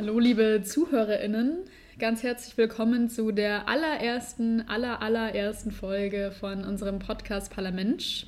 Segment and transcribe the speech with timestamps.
[0.00, 1.58] Hallo, liebe ZuhörerInnen.
[1.98, 8.26] Ganz herzlich willkommen zu der allerersten, aller, allerersten Folge von unserem Podcast Parlament.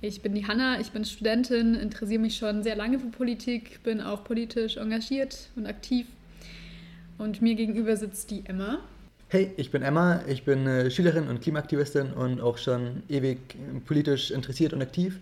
[0.00, 4.00] Ich bin die Hanna, ich bin Studentin, interessiere mich schon sehr lange für Politik, bin
[4.00, 6.08] auch politisch engagiert und aktiv.
[7.18, 8.80] Und mir gegenüber sitzt die Emma.
[9.28, 13.38] Hey, ich bin Emma, ich bin äh, Schülerin und Klimaaktivistin und auch schon ewig
[13.86, 15.20] politisch interessiert und aktiv.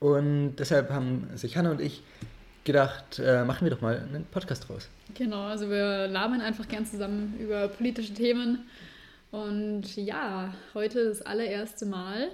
[0.00, 2.02] Und deshalb haben sich Hanna und ich
[2.66, 4.88] gedacht, äh, machen wir doch mal einen Podcast draus.
[5.14, 8.66] Genau, also wir labern einfach gern zusammen über politische Themen.
[9.30, 12.28] Und ja, heute das allererste Mal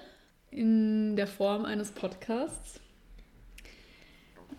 [0.51, 2.81] in der Form eines Podcasts.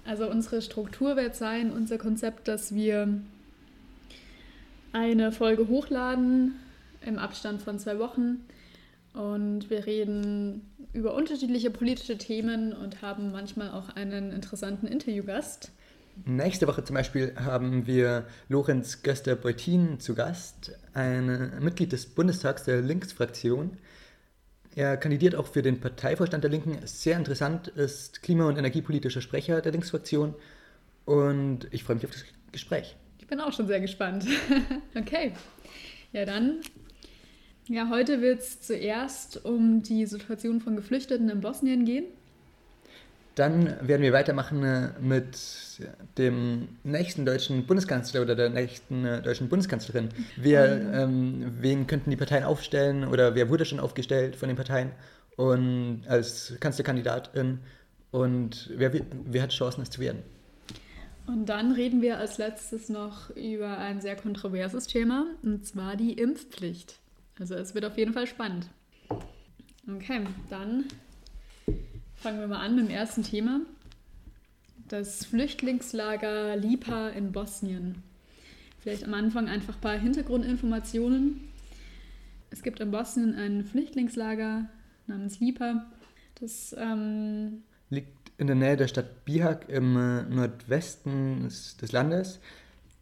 [0.05, 3.21] Also unsere Struktur wird sein, unser Konzept, dass wir
[4.91, 6.55] eine Folge hochladen
[7.05, 8.45] im Abstand von zwei Wochen.
[9.13, 15.71] Und wir reden über unterschiedliche politische Themen und haben manchmal auch einen interessanten Interviewgast.
[16.25, 22.81] Nächste Woche zum Beispiel haben wir Lorenz Göster-Beutin zu Gast, ein Mitglied des Bundestags der
[22.81, 23.77] Linksfraktion.
[24.75, 26.77] Er kandidiert auch für den Parteivorstand der Linken.
[26.85, 30.35] Sehr interessant, ist klima- und energiepolitischer Sprecher der Linksfraktion.
[31.05, 32.95] Und ich freue mich auf das Gespräch.
[33.19, 34.25] Ich bin auch schon sehr gespannt.
[34.95, 35.33] okay.
[36.11, 36.61] Ja, dann.
[37.67, 42.05] Ja, heute wird es zuerst um die Situation von Geflüchteten in Bosnien gehen.
[43.35, 45.37] Dann werden wir weitermachen äh, mit
[46.17, 50.09] dem nächsten deutschen Bundeskanzler oder der nächsten äh, deutschen Bundeskanzlerin.
[50.35, 54.91] Wer, ähm, wen könnten die Parteien aufstellen oder wer wurde schon aufgestellt von den Parteien
[55.35, 57.59] und als Kanzlerkandidatin
[58.11, 58.91] und wer,
[59.25, 60.21] wer hat Chancen, es zu werden?
[61.25, 66.13] Und dann reden wir als letztes noch über ein sehr kontroverses Thema, und zwar die
[66.13, 66.99] Impfpflicht.
[67.39, 68.67] Also es wird auf jeden Fall spannend.
[69.87, 70.85] Okay, dann
[72.23, 73.59] Fangen wir mal an mit dem ersten Thema.
[74.87, 78.01] Das Flüchtlingslager Lipa in Bosnien.
[78.79, 81.41] Vielleicht am Anfang einfach ein paar Hintergrundinformationen.
[82.49, 84.69] Es gibt in Bosnien ein Flüchtlingslager
[85.05, 85.85] namens Lipa.
[86.39, 92.39] Das ähm, liegt in der Nähe der Stadt Bihak im äh, Nordwesten des, des Landes.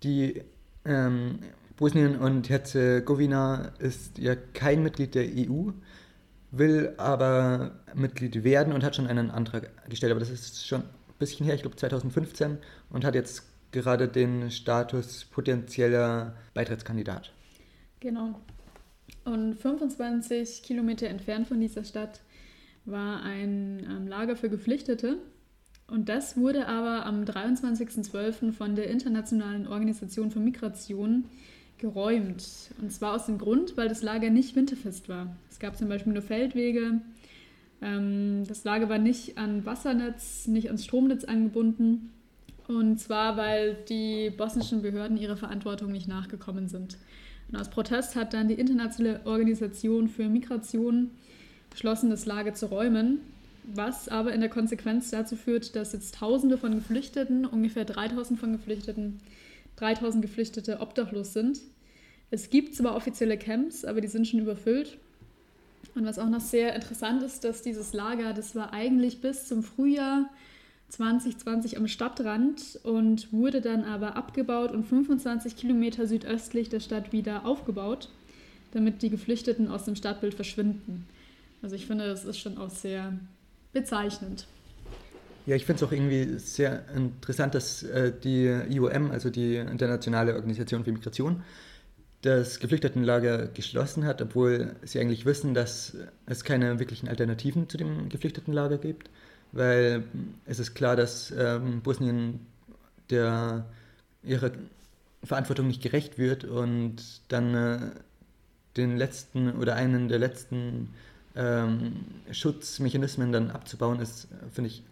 [0.01, 0.41] Die
[0.83, 1.37] ähm,
[1.81, 5.71] Bosnien und Herzegowina ist ja kein Mitglied der EU
[6.51, 10.11] will aber Mitglied werden und hat schon einen Antrag gestellt.
[10.11, 12.57] Aber das ist schon ein bisschen her, ich glaube 2015,
[12.89, 17.31] und hat jetzt gerade den Status potenzieller Beitrittskandidat.
[17.99, 18.39] Genau.
[19.23, 22.21] Und 25 Kilometer entfernt von dieser Stadt
[22.85, 25.17] war ein ähm, Lager für Geflüchtete.
[25.87, 28.51] Und das wurde aber am 23.12.
[28.51, 31.25] von der Internationalen Organisation für Migration
[31.81, 32.43] geräumt.
[32.81, 35.35] Und zwar aus dem Grund, weil das Lager nicht winterfest war.
[35.49, 37.01] Es gab zum Beispiel nur Feldwege.
[37.81, 42.11] Ähm, das Lager war nicht an Wassernetz, nicht ans Stromnetz angebunden.
[42.67, 46.97] Und zwar, weil die bosnischen Behörden ihrer Verantwortung nicht nachgekommen sind.
[47.51, 51.11] Und aus Protest hat dann die Internationale Organisation für Migration
[51.69, 53.19] beschlossen, das Lager zu räumen,
[53.63, 58.53] was aber in der Konsequenz dazu führt, dass jetzt Tausende von Geflüchteten, ungefähr 3000 von
[58.53, 59.19] Geflüchteten,
[59.77, 61.59] 3000 Geflüchtete obdachlos sind.
[62.31, 64.97] Es gibt zwar offizielle Camps, aber die sind schon überfüllt.
[65.95, 69.61] Und was auch noch sehr interessant ist, dass dieses Lager, das war eigentlich bis zum
[69.61, 70.29] Frühjahr
[70.87, 77.45] 2020 am Stadtrand und wurde dann aber abgebaut und 25 Kilometer südöstlich der Stadt wieder
[77.45, 78.09] aufgebaut,
[78.71, 81.05] damit die Geflüchteten aus dem Stadtbild verschwinden.
[81.61, 83.13] Also ich finde, das ist schon auch sehr
[83.73, 84.47] bezeichnend.
[85.45, 90.35] Ja, ich finde es auch irgendwie sehr interessant, dass äh, die IOM, also die Internationale
[90.35, 91.43] Organisation für Migration,
[92.21, 98.09] das Geflüchtetenlager geschlossen hat, obwohl sie eigentlich wissen, dass es keine wirklichen Alternativen zu dem
[98.09, 99.09] Geflüchtetenlager gibt,
[99.51, 100.03] weil
[100.45, 102.39] es ist klar, dass ähm, Bosnien
[103.09, 103.65] der,
[104.23, 104.51] ihrer
[105.23, 107.79] Verantwortung nicht gerecht wird und dann äh,
[108.77, 110.89] den letzten oder einen der letzten
[111.35, 114.83] ähm, Schutzmechanismen dann abzubauen, ist, finde ich,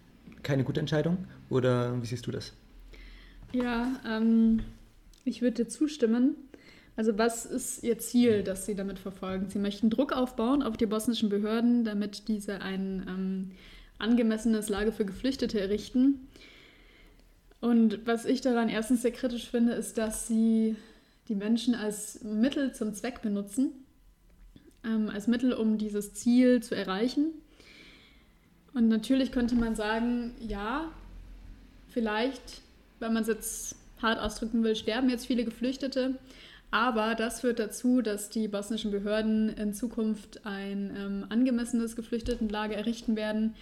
[0.43, 1.25] keine gute Entscheidung.
[1.49, 2.53] Oder wie siehst du das?
[3.51, 4.61] Ja, ähm,
[5.25, 6.35] ich würde dir zustimmen.
[6.99, 9.49] Also was ist Ihr Ziel, das Sie damit verfolgen?
[9.49, 13.51] Sie möchten Druck aufbauen auf die bosnischen Behörden, damit diese ein ähm,
[13.99, 16.27] angemessenes Lager für Geflüchtete errichten.
[17.61, 20.75] Und was ich daran erstens sehr kritisch finde, ist, dass Sie
[21.29, 23.71] die Menschen als Mittel zum Zweck benutzen,
[24.83, 27.27] ähm, als Mittel, um dieses Ziel zu erreichen.
[28.73, 30.91] Und natürlich könnte man sagen, ja,
[31.87, 32.61] vielleicht,
[32.99, 36.15] wenn man es jetzt hart ausdrücken will, sterben jetzt viele Geflüchtete.
[36.71, 43.15] Aber das führt dazu, dass die bosnischen Behörden in Zukunft ein ähm, angemessenes Geflüchtetenlager errichten
[43.15, 43.55] werden.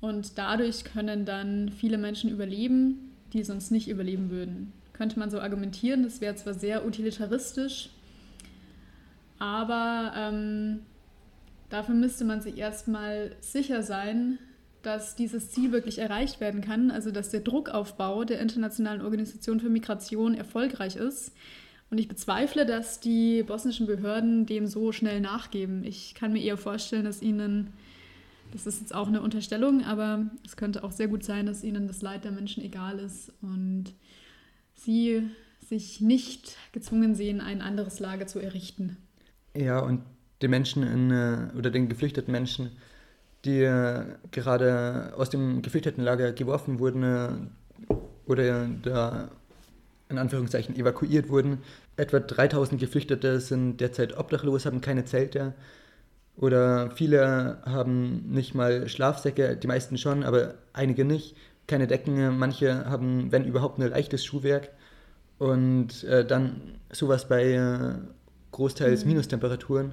[0.00, 4.72] Und dadurch können dann viele Menschen überleben, die sonst nicht überleben würden.
[4.94, 6.02] könnte man so argumentieren.
[6.02, 7.90] Das wäre zwar sehr utilitaristisch,
[9.38, 10.80] aber ähm,
[11.70, 14.38] dafür müsste man sich erstmal sicher sein,
[14.82, 19.70] dass dieses Ziel wirklich erreicht werden kann, also dass der Druckaufbau der Internationalen Organisation für
[19.70, 21.32] Migration erfolgreich ist.
[21.90, 25.84] Und ich bezweifle, dass die bosnischen Behörden dem so schnell nachgeben.
[25.84, 27.72] Ich kann mir eher vorstellen, dass ihnen,
[28.52, 31.88] das ist jetzt auch eine Unterstellung, aber es könnte auch sehr gut sein, dass ihnen
[31.88, 33.86] das Leid der Menschen egal ist und
[34.74, 35.28] sie
[35.68, 38.96] sich nicht gezwungen sehen, ein anderes Lager zu errichten.
[39.56, 40.02] Ja, und
[40.42, 42.70] den Menschen in, äh, oder den geflüchteten Menschen
[43.44, 43.60] die
[44.30, 47.50] gerade aus dem Geflüchtetenlager geworfen wurden
[48.26, 49.30] oder da
[50.10, 51.58] in Anführungszeichen evakuiert wurden.
[51.96, 55.54] Etwa 3000 Geflüchtete sind derzeit obdachlos, haben keine Zelte
[56.40, 61.36] oder viele haben nicht mal Schlafsäcke, die meisten schon, aber einige nicht.
[61.66, 64.70] Keine Decken, manche haben, wenn überhaupt, nur leichtes Schuhwerk.
[65.38, 67.94] Und äh, dann sowas bei äh,
[68.52, 69.10] großteils mhm.
[69.10, 69.92] Minustemperaturen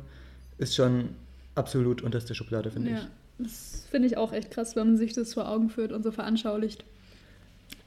[0.58, 1.10] ist schon
[1.56, 2.98] absolut unterste Schublade, finde ja.
[2.98, 3.08] ich.
[3.40, 6.12] Das finde ich auch echt krass, wenn man sich das vor Augen führt und so
[6.12, 6.86] veranschaulicht.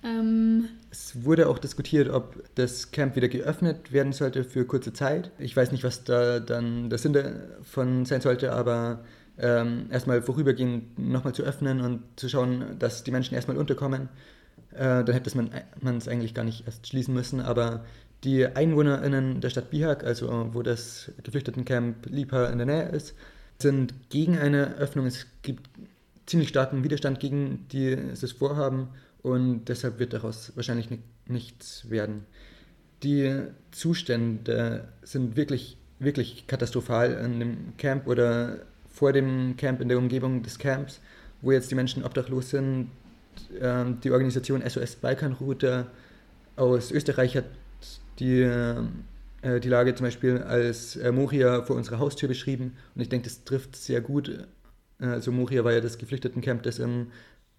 [0.03, 5.31] Ähm es wurde auch diskutiert, ob das Camp wieder geöffnet werden sollte für kurze Zeit.
[5.39, 9.05] Ich weiß nicht, was da dann der Sinn davon sein sollte, aber
[9.39, 14.09] ähm, erstmal vorübergehend nochmal zu öffnen und zu schauen, dass die Menschen erstmal unterkommen.
[14.73, 17.85] Äh, dann hätte man es eigentlich gar nicht erst schließen müssen, aber
[18.25, 23.15] die EinwohnerInnen der Stadt Bihak, also wo das Geflüchtetencamp Lipa in der Nähe ist,
[23.59, 25.07] sind gegen eine Öffnung.
[25.07, 25.71] Es gibt
[26.27, 28.89] ziemlich starken Widerstand gegen dieses Vorhaben
[29.23, 30.89] und deshalb wird daraus wahrscheinlich
[31.27, 32.25] nichts werden.
[33.03, 38.61] Die Zustände sind wirklich, wirklich katastrophal in dem Camp oder
[38.93, 41.01] vor dem Camp, in der Umgebung des Camps,
[41.41, 42.91] wo jetzt die Menschen obdachlos sind.
[43.61, 45.87] Ähm, die Organisation SOS Balkanroute
[46.57, 47.47] aus Österreich hat
[48.19, 48.47] die
[49.43, 52.77] äh, die Lage zum Beispiel als äh, Moria vor unserer Haustür beschrieben.
[52.95, 54.47] Und ich denke, das trifft sehr gut.
[55.01, 57.09] Äh, also Moria war ja das Geflüchtetencamp, das im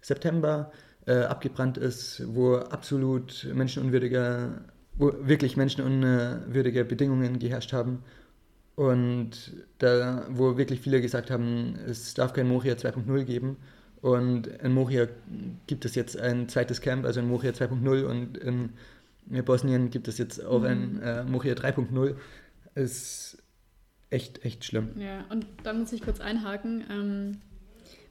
[0.00, 0.72] September
[1.06, 4.62] äh, abgebrannt ist, wo absolut menschenunwürdige,
[4.94, 8.02] wo wirklich menschenunwürdige Bedingungen geherrscht haben.
[8.74, 13.56] Und da, wo wirklich viele gesagt haben, es darf kein Moria 2.0 geben.
[14.00, 15.06] Und in Moria
[15.66, 18.70] gibt es jetzt ein zweites Camp, also in Moria 2.0 und in
[19.30, 21.02] in Bosnien gibt es jetzt auch ein mhm.
[21.02, 22.16] äh, Moria 3.0.
[22.74, 23.42] Ist
[24.10, 24.90] echt, echt schlimm.
[24.96, 27.38] Ja, und da muss ich kurz einhaken, ähm,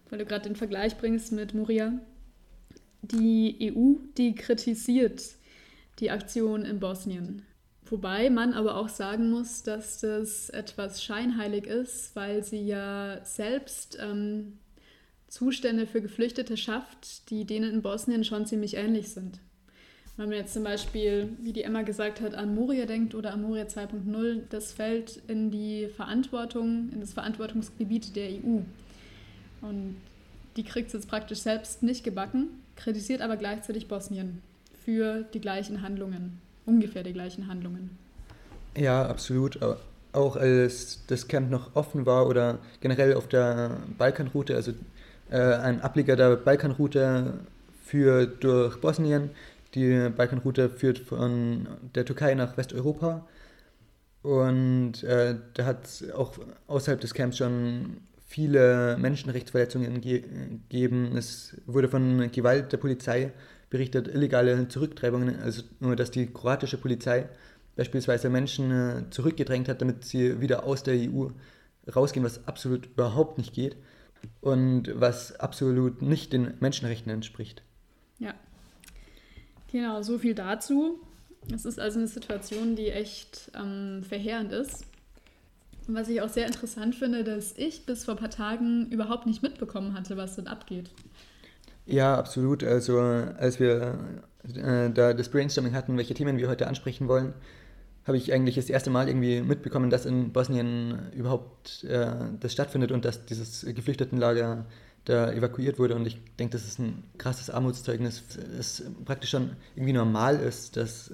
[0.09, 1.93] weil du gerade den Vergleich bringst mit Moria.
[3.01, 5.23] Die EU, die kritisiert
[5.99, 7.43] die Aktion in Bosnien.
[7.85, 13.97] Wobei man aber auch sagen muss, dass das etwas scheinheilig ist, weil sie ja selbst
[14.01, 14.59] ähm,
[15.27, 19.39] Zustände für Geflüchtete schafft, die denen in Bosnien schon ziemlich ähnlich sind.
[20.15, 23.41] Wenn man jetzt zum Beispiel, wie die Emma gesagt hat, an Moria denkt oder an
[23.41, 28.59] Moria 2.0, das fällt in die Verantwortung, in das Verantwortungsgebiet der EU.
[29.61, 29.97] Und
[30.55, 34.41] die kriegt es jetzt praktisch selbst nicht gebacken, kritisiert aber gleichzeitig Bosnien
[34.83, 37.97] für die gleichen Handlungen, ungefähr die gleichen Handlungen.
[38.75, 39.59] Ja, absolut.
[40.13, 44.73] Auch als das Camp noch offen war oder generell auf der Balkanroute, also
[45.29, 47.33] äh, ein Ableger der Balkanroute
[47.83, 49.29] für durch Bosnien,
[49.73, 53.25] die Balkanroute führt von der Türkei nach Westeuropa.
[54.21, 56.33] Und äh, da hat es auch
[56.67, 57.97] außerhalb des Camps schon
[58.31, 61.15] viele Menschenrechtsverletzungen gegeben.
[61.17, 63.31] Es wurde von Gewalt der Polizei
[63.69, 67.29] berichtet, illegale Zurücktreibungen, also nur, dass die kroatische Polizei
[67.75, 71.27] beispielsweise Menschen äh, zurückgedrängt hat, damit sie wieder aus der EU
[71.95, 73.77] rausgehen, was absolut überhaupt nicht geht
[74.41, 77.63] und was absolut nicht den Menschenrechten entspricht.
[78.19, 78.33] Ja,
[79.71, 80.99] Genau, so viel dazu.
[81.53, 84.85] Es ist also eine Situation, die echt ähm, verheerend ist.
[85.93, 89.43] Was ich auch sehr interessant finde, dass ich bis vor ein paar Tagen überhaupt nicht
[89.43, 90.89] mitbekommen hatte, was dort abgeht.
[91.85, 92.63] Ja, absolut.
[92.63, 93.99] Also als wir
[94.55, 97.33] äh, da das Brainstorming hatten, welche Themen wir heute ansprechen wollen,
[98.05, 102.07] habe ich eigentlich das erste Mal irgendwie mitbekommen, dass in Bosnien überhaupt äh,
[102.39, 104.65] das stattfindet und dass dieses Geflüchtetenlager
[105.05, 105.95] da evakuiert wurde.
[105.95, 108.23] Und ich denke, das ist ein krasses Armutszeugnis,
[108.57, 111.13] es praktisch schon irgendwie normal ist, dass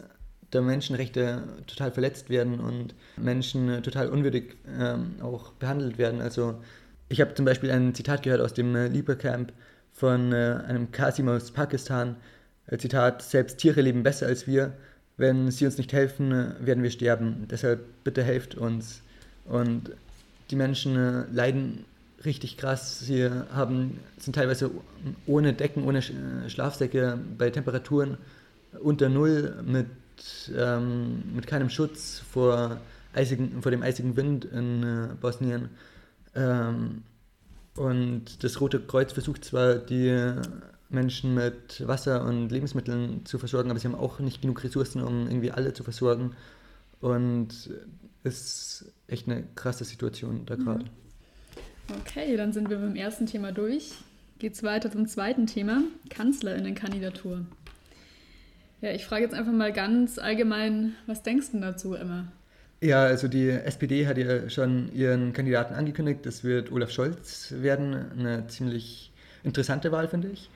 [0.51, 6.21] da Menschenrechte total verletzt werden und Menschen total unwürdig ähm, auch behandelt werden.
[6.21, 6.55] Also
[7.09, 9.51] ich habe zum Beispiel ein Zitat gehört aus dem äh, Lipa Camp
[9.93, 12.15] von äh, einem Qasim aus Pakistan.
[12.67, 14.73] Äh, Zitat, selbst Tiere leben besser als wir.
[15.17, 17.47] Wenn sie uns nicht helfen, äh, werden wir sterben.
[17.49, 19.01] Deshalb bitte helft uns.
[19.45, 19.91] Und
[20.51, 21.85] die Menschen äh, leiden
[22.25, 22.99] richtig krass.
[22.99, 24.71] Sie haben, sind teilweise
[25.25, 28.17] ohne Decken, ohne Schlafsäcke bei Temperaturen
[28.81, 29.87] unter Null mit
[30.55, 32.79] ähm, mit keinem Schutz vor,
[33.13, 35.69] eisigen, vor dem eisigen Wind in äh, Bosnien.
[36.35, 37.03] Ähm,
[37.75, 40.33] und das Rote Kreuz versucht zwar, die
[40.89, 45.27] Menschen mit Wasser und Lebensmitteln zu versorgen, aber sie haben auch nicht genug Ressourcen, um
[45.27, 46.35] irgendwie alle zu versorgen.
[47.01, 47.69] Und
[48.23, 50.85] es ist echt eine krasse Situation da gerade.
[50.85, 50.89] Mhm.
[52.01, 53.93] Okay, dann sind wir beim ersten Thema durch.
[54.39, 57.45] Geht es weiter zum zweiten Thema, Kanzlerinnenkandidatur.
[58.81, 62.27] Ja, ich frage jetzt einfach mal ganz allgemein, was denkst du dazu, Emma?
[62.79, 66.19] Ja, also die SPD hat ja schon ihren Kandidaten angekündigt.
[66.25, 68.11] Das wird Olaf Scholz werden.
[68.11, 69.11] Eine ziemlich
[69.43, 70.49] interessante Wahl, finde ich.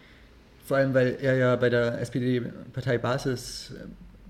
[0.66, 3.74] Vor allem, weil er ja bei der SPD-Parteibasis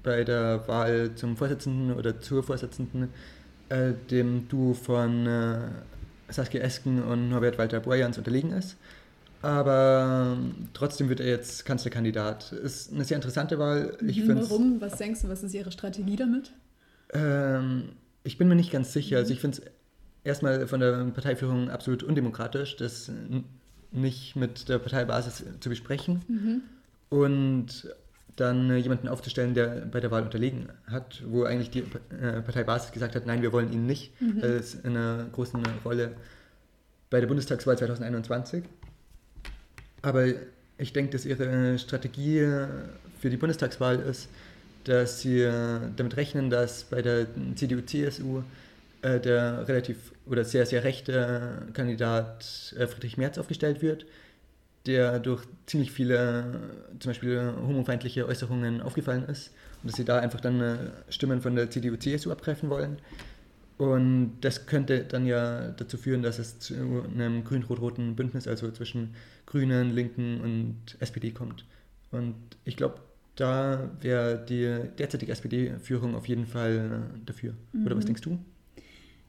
[0.03, 3.10] bei der Wahl zum Vorsitzenden oder zur Vorsitzenden
[3.69, 5.57] äh, dem Duo von äh,
[6.29, 8.77] Saskia Esken und Norbert Walter Borjans unterlegen ist.
[9.41, 12.51] Aber ähm, trotzdem wird er jetzt Kanzlerkandidat.
[12.51, 13.98] Ist eine sehr interessante Wahl.
[14.05, 14.81] Ich mhm, Warum?
[14.81, 16.51] Was denkst du, was ist Ihre Strategie damit?
[17.13, 17.89] Ähm,
[18.24, 19.17] ich bin mir nicht ganz sicher.
[19.17, 19.63] Also ich finde es
[20.24, 23.12] erstmal von der Parteiführung absolut undemokratisch, das
[23.91, 26.21] nicht mit der Parteibasis zu besprechen.
[26.27, 26.62] Mhm.
[27.10, 27.93] Und
[28.36, 31.79] dann jemanden aufzustellen, der bei der Wahl unterlegen hat, wo eigentlich die
[32.21, 34.19] äh, Parteibasis gesagt hat, nein, wir wollen ihn nicht.
[34.21, 34.39] Mhm.
[34.39, 36.13] Das ist in einer großen Rolle
[37.10, 38.63] bei der Bundestagswahl 2021.
[40.01, 40.25] Aber
[40.77, 42.48] ich denke, dass ihre Strategie
[43.20, 44.29] für die Bundestagswahl ist,
[44.84, 45.48] dass sie
[45.96, 48.41] damit rechnen, dass bei der CDU-CSU
[49.01, 54.05] äh, der relativ oder sehr, sehr rechte Kandidat äh, Friedrich Merz aufgestellt wird,
[54.86, 56.62] der durch ziemlich viele,
[57.00, 60.77] zum Beispiel homofeindliche Äußerungen aufgefallen ist und dass sie da einfach dann äh,
[61.10, 63.00] Stimmen von der CDU-CSU abgreifen wollen.
[63.81, 69.15] Und das könnte dann ja dazu führen, dass es zu einem grün-rot-roten Bündnis, also zwischen
[69.47, 71.65] Grünen, Linken und SPD kommt.
[72.11, 73.00] Und ich glaube,
[73.35, 77.55] da wäre die derzeitige SPD-Führung auf jeden Fall dafür.
[77.73, 77.88] Mhm.
[77.88, 78.09] Oder was mhm.
[78.09, 78.38] denkst du?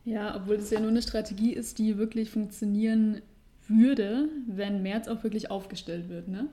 [0.05, 3.23] Ja, obwohl es ja nur eine Strategie ist, die wirklich funktionieren
[3.69, 6.49] würde, wenn März auch wirklich aufgestellt wird, ne?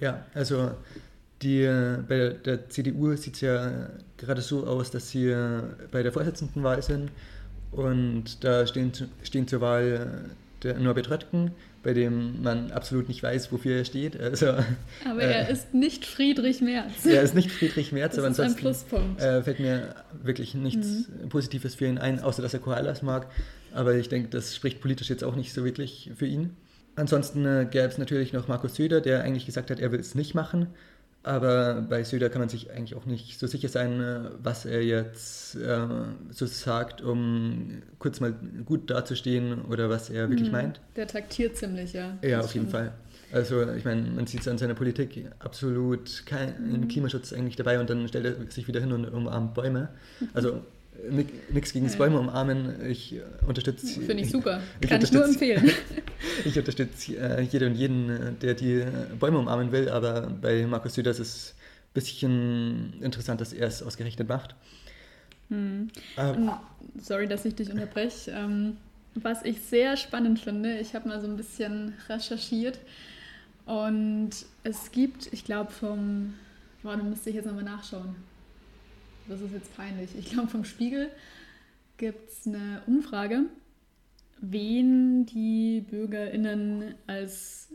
[0.00, 0.72] Ja, also
[1.42, 1.62] die,
[2.08, 5.32] bei der CDU sieht es ja gerade so aus, dass sie
[5.92, 7.12] bei der Vorsitzendenwahl sind
[7.72, 8.92] und da stehen,
[9.22, 10.30] stehen zur Wahl
[10.62, 14.18] der Norbert Röttgen, bei dem man absolut nicht weiß, wofür er steht.
[14.18, 14.46] Also,
[15.08, 17.04] aber äh, er ist nicht Friedrich Merz.
[17.04, 18.66] Er ist nicht Friedrich Merz, das aber ansonsten.
[19.18, 21.28] Äh, fällt mir wirklich nichts mhm.
[21.28, 23.28] Positives für ihn ein, außer dass er Koalas mag.
[23.72, 26.56] Aber ich denke, das spricht politisch jetzt auch nicht so wirklich für ihn.
[26.96, 30.14] Ansonsten äh, gäbe es natürlich noch Markus Söder, der eigentlich gesagt hat, er will es
[30.14, 30.68] nicht machen.
[31.26, 34.84] Aber bei Söder kann man sich eigentlich auch nicht so sicher sein, äh, was er
[34.84, 35.78] jetzt äh,
[36.30, 38.32] so sagt, um kurz mal
[38.64, 40.54] gut dazustehen oder was er wirklich mhm.
[40.54, 40.80] meint.
[40.94, 42.16] Der taktiert ziemlich, ja.
[42.22, 42.92] Ja, auf jeden Fall.
[43.32, 46.86] Also ich meine, man sieht es an seiner Politik absolut kein mhm.
[46.86, 49.88] Klimaschutz eigentlich dabei und dann stellt er sich wieder hin und umarmt Bäume.
[50.32, 50.62] Also
[51.10, 52.84] nichts gegen das Bäume umarmen.
[52.86, 53.14] Ich
[53.46, 54.00] unterstütze.
[54.00, 54.60] Finde ich super.
[54.80, 55.70] Ich Kann ich nur empfehlen.
[56.44, 58.86] ich unterstütze äh, jede und jeden, äh, der die äh,
[59.18, 63.82] Bäume umarmen will, aber bei Markus Söder ist es ein bisschen interessant, dass er es
[63.82, 64.54] ausgerechnet macht.
[65.48, 65.88] Hm.
[66.16, 66.50] Ähm,
[67.00, 68.32] sorry, dass ich dich unterbreche.
[68.32, 68.76] Ähm,
[69.14, 72.78] was ich sehr spannend finde, ich habe mal so ein bisschen recherchiert
[73.64, 74.30] und
[74.62, 76.34] es gibt, ich glaube vom,
[76.82, 78.14] boah, da müsste ich jetzt nochmal nachschauen
[79.28, 81.10] das ist jetzt peinlich, ich glaube vom Spiegel
[81.96, 83.44] gibt es eine Umfrage,
[84.40, 87.68] wen die BürgerInnen als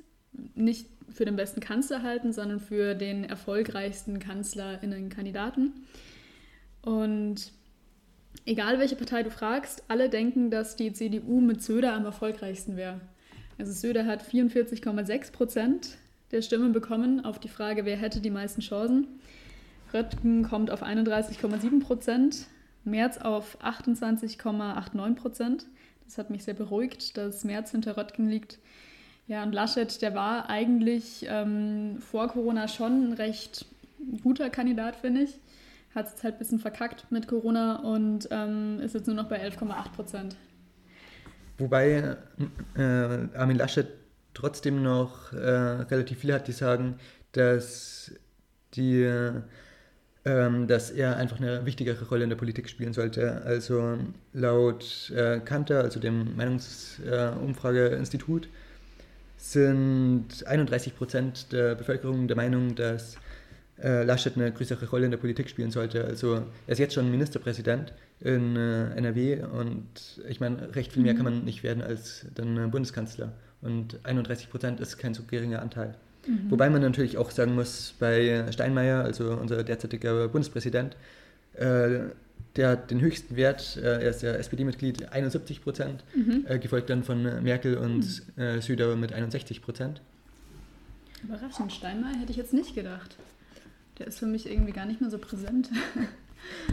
[0.55, 5.73] nicht für den besten Kanzler halten, sondern für den erfolgreichsten KanzlerInnen-Kandidaten.
[6.81, 7.51] Und
[8.45, 13.01] egal welche Partei du fragst, alle denken, dass die CDU mit Söder am erfolgreichsten wäre.
[13.57, 15.97] Also Söder hat 44,6 Prozent
[16.31, 19.19] der Stimmen bekommen auf die Frage, wer hätte die meisten Chancen.
[19.93, 22.47] Röttgen kommt auf 31,7 Prozent,
[22.83, 25.65] März auf 28,89 Prozent.
[26.05, 28.59] Das hat mich sehr beruhigt, dass März hinter Röttgen liegt.
[29.27, 33.65] Ja, und Laschet, der war eigentlich ähm, vor Corona schon ein recht
[34.23, 35.39] guter Kandidat, finde ich.
[35.95, 39.45] Hat es halt ein bisschen verkackt mit Corona und ähm, ist jetzt nur noch bei
[39.45, 40.35] 11,8 Prozent.
[41.57, 42.17] Wobei
[42.75, 42.81] äh,
[43.37, 43.87] Armin Laschet
[44.33, 46.95] trotzdem noch äh, relativ viele hat, die sagen,
[47.33, 48.13] dass
[48.73, 49.43] die ähm,
[50.23, 53.41] dass er einfach eine wichtigere Rolle in der Politik spielen sollte.
[53.43, 53.97] Also
[54.33, 58.49] laut äh, Kanter, also dem Meinungsumfrageinstitut, äh,
[59.41, 63.17] sind 31 Prozent der Bevölkerung der Meinung, dass
[63.81, 66.05] äh, Laschet eine größere Rolle in der Politik spielen sollte.
[66.05, 71.15] Also er ist jetzt schon Ministerpräsident in äh, NRW und ich meine, recht viel mehr
[71.15, 73.33] kann man nicht werden als dann Bundeskanzler.
[73.61, 75.95] Und 31 Prozent ist kein so geringer Anteil.
[76.27, 76.51] Mhm.
[76.51, 80.95] Wobei man natürlich auch sagen muss, bei Steinmeier, also unser derzeitiger Bundespräsident,
[81.53, 81.99] äh,
[82.55, 86.45] der hat den höchsten Wert, äh, er ist ja SPD-Mitglied, 71 Prozent, mhm.
[86.47, 88.41] äh, gefolgt dann von Merkel und mhm.
[88.41, 90.01] äh, Söder mit 61 Prozent.
[91.23, 93.15] Überraschend, Steinmeier hätte ich jetzt nicht gedacht.
[93.99, 95.69] Der ist für mich irgendwie gar nicht mehr so präsent.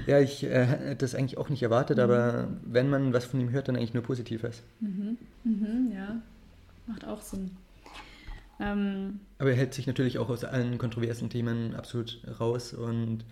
[0.07, 2.03] ja, ich äh, hätte das eigentlich auch nicht erwartet, mhm.
[2.05, 4.63] aber wenn man was von ihm hört, dann eigentlich nur Positives.
[4.81, 5.17] Mhm.
[5.45, 6.21] Mhm, ja,
[6.87, 7.51] macht auch Sinn.
[8.61, 13.25] Ähm, aber er hält sich natürlich auch aus allen kontroversen Themen absolut raus und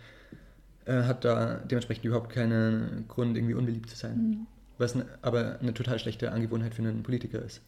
[0.85, 4.16] äh, hat da dementsprechend überhaupt keinen Grund, irgendwie unbeliebt zu sein.
[4.16, 4.47] Mhm.
[4.78, 7.61] Was ne, aber eine total schlechte Angewohnheit für einen Politiker ist.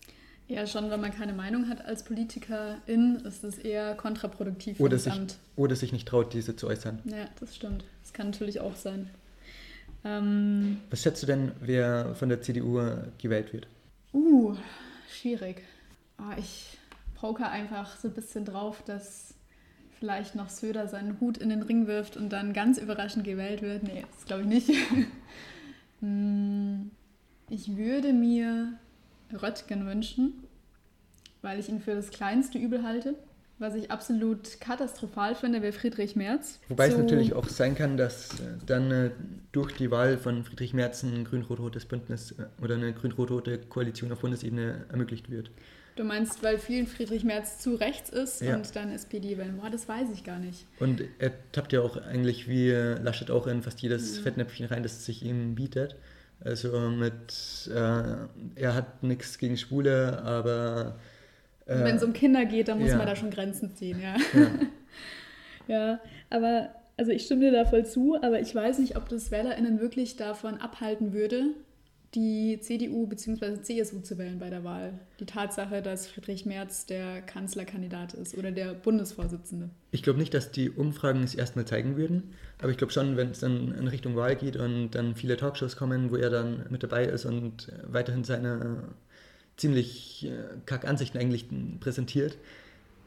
[0.46, 5.12] Ja, schon, wenn man keine Meinung hat als Politikerin, ist es eher kontraproduktiv oder sich,
[5.12, 5.36] Amt.
[5.56, 7.00] Oder sich nicht traut, diese zu äußern.
[7.04, 7.84] Ja, das stimmt.
[8.02, 9.10] Das kann natürlich auch sein.
[10.04, 12.80] Ähm, Was schätzt du denn, wer von der CDU
[13.18, 13.66] gewählt wird?
[14.14, 14.56] Uh,
[15.10, 15.62] schwierig.
[16.18, 16.77] Oh, ich
[17.20, 19.34] poker einfach so ein bisschen drauf, dass
[19.98, 23.82] vielleicht noch Söder seinen Hut in den Ring wirft und dann ganz überraschend gewählt wird.
[23.82, 24.70] Nee, das glaube ich nicht.
[26.00, 26.90] Hm,
[27.50, 28.74] ich würde mir
[29.32, 30.44] Röttgen wünschen,
[31.42, 33.14] weil ich ihn für das kleinste Übel halte.
[33.60, 36.60] Was ich absolut katastrophal finde, wäre Friedrich Merz.
[36.68, 39.10] Wobei so es natürlich auch sein kann, dass äh, dann äh,
[39.50, 44.20] durch die Wahl von Friedrich Merz ein grün-rot-rotes Bündnis äh, oder eine grün-rot-rote Koalition auf
[44.20, 45.50] Bundesebene ermöglicht wird.
[45.98, 48.54] Du meinst, weil vielen Friedrich Merz zu rechts ist ja.
[48.54, 49.56] und dann SPD wählen.
[49.56, 50.64] Boah, das weiß ich gar nicht.
[50.78, 54.22] Und er tappt ja auch eigentlich wie Laschet auch in fast jedes ja.
[54.22, 55.96] Fettnäpfchen rein, das sich ihm bietet.
[56.38, 57.80] Also mit, äh,
[58.54, 61.00] er hat nichts gegen Schwule, aber...
[61.66, 62.96] Äh, Wenn es um Kinder geht, dann muss ja.
[62.96, 64.14] man da schon Grenzen ziehen, ja.
[64.38, 64.50] Ja,
[65.66, 66.00] ja
[66.30, 69.80] aber also ich stimme dir da voll zu, aber ich weiß nicht, ob das WählerInnen
[69.80, 71.54] wirklich davon abhalten würde,
[72.14, 73.60] die CDU bzw.
[73.60, 74.98] CSU zu wählen bei der Wahl.
[75.20, 79.70] Die Tatsache, dass Friedrich Merz der Kanzlerkandidat ist oder der Bundesvorsitzende.
[79.90, 83.30] Ich glaube nicht, dass die Umfragen es erstmal zeigen würden, aber ich glaube schon, wenn
[83.30, 86.82] es dann in Richtung Wahl geht und dann viele Talkshows kommen, wo er dann mit
[86.82, 88.84] dabei ist und weiterhin seine
[89.56, 91.46] ziemlich äh, kack Ansichten eigentlich
[91.80, 92.38] präsentiert,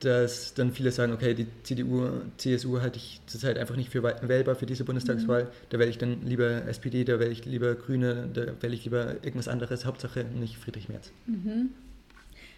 [0.06, 4.56] dass dann viele sagen, okay, die CDU, CSU halte ich zurzeit einfach nicht für wählbar
[4.56, 5.46] für diese Bundestagswahl.
[5.46, 5.50] Mhm.
[5.70, 9.16] Da wähle ich dann lieber SPD, da wähle ich lieber Grüne, da wähle ich lieber
[9.24, 9.86] irgendwas anderes.
[9.86, 11.12] Hauptsache nicht Friedrich Merz.
[11.28, 11.70] Mhm.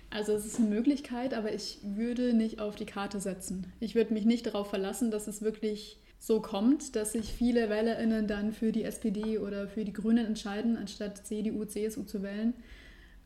[0.09, 3.65] Also es ist eine Möglichkeit, aber ich würde nicht auf die Karte setzen.
[3.79, 8.27] Ich würde mich nicht darauf verlassen, dass es wirklich so kommt, dass sich viele WählerInnen
[8.27, 12.53] dann für die SPD oder für die Grünen entscheiden, anstatt CDU, CSU zu wählen.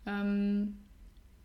[0.08, 0.78] Ähm,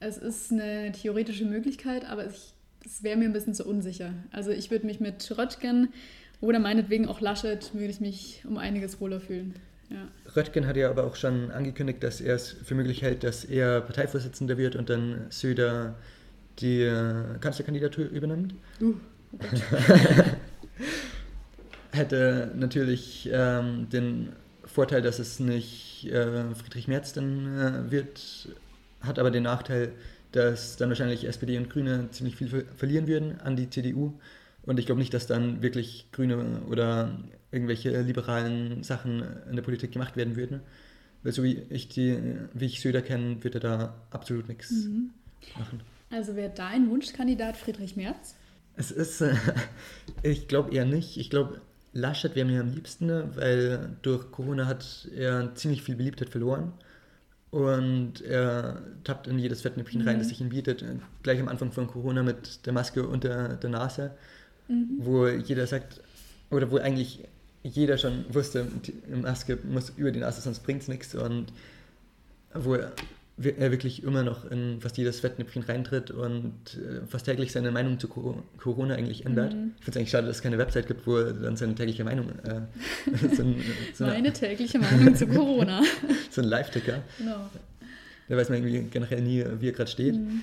[0.01, 4.13] es ist eine theoretische Möglichkeit, aber ich das wäre mir ein bisschen zu unsicher.
[4.31, 5.93] Also ich würde mich mit Röttgen
[6.41, 9.55] oder meinetwegen auch Laschet, würde ich mich um einiges wohler fühlen.
[9.91, 10.09] Ja.
[10.35, 13.81] Röttgen hat ja aber auch schon angekündigt, dass er es für möglich hält, dass er
[13.83, 15.95] Parteivorsitzender wird und dann Söder
[16.59, 18.55] die äh, Kanzlerkandidatur übernimmt.
[18.81, 18.95] Uh,
[19.33, 19.39] oh
[21.93, 24.31] Hätte natürlich ähm, den
[24.65, 28.49] Vorteil, dass es nicht äh, Friedrich Merz dann äh, wird,
[29.03, 29.93] hat aber den Nachteil,
[30.33, 34.15] dass dann wahrscheinlich SPD und Grüne ziemlich viel verlieren würden an die CDU.
[34.65, 37.19] Und ich glaube nicht, dass dann wirklich Grüne oder
[37.51, 40.61] irgendwelche liberalen Sachen in der Politik gemacht werden würden.
[41.23, 42.19] Weil so wie ich, die,
[42.53, 45.11] wie ich Söder kenne, wird er da absolut nichts mhm.
[45.57, 45.81] machen.
[46.11, 48.35] Also wäre dein Wunschkandidat Friedrich Merz?
[48.77, 49.35] Es ist, äh,
[50.23, 51.17] ich glaube eher nicht.
[51.17, 51.61] Ich glaube,
[51.93, 56.73] Laschet wäre mir am liebsten, weil durch Corona hat er ziemlich viel Beliebtheit verloren.
[57.53, 60.09] Und er tappt in jedes Fettnäpfchen mhm.
[60.09, 60.83] rein, das sich ihm bietet.
[61.23, 64.13] Gleich am Anfang von Corona mit der Maske unter der Nase,
[64.69, 64.97] mhm.
[64.99, 66.01] wo jeder sagt,
[66.51, 67.29] oder wo eigentlich
[67.63, 71.15] jeder schon wusste, die Maske muss über die Nase, sonst bringt es nichts.
[71.15, 71.53] Und
[72.55, 72.93] wo er
[73.45, 78.09] wirklich immer noch in fast jedes Fettnäpfchen reintritt und äh, fast täglich seine Meinung zu
[78.09, 79.55] Corona eigentlich ändert.
[79.55, 79.73] Mhm.
[79.79, 82.05] Ich finde es eigentlich schade, dass es keine Website gibt, wo er dann seine tägliche
[82.05, 82.31] Meinung.
[82.45, 82.63] Äh,
[83.35, 83.63] so ein,
[83.95, 85.83] so Meine tägliche Meinung zu Corona.
[86.31, 87.03] so ein Live-Ticker.
[87.19, 87.51] Genau.
[88.29, 90.15] Da weiß man irgendwie generell nie, wie er gerade steht.
[90.15, 90.43] Mhm.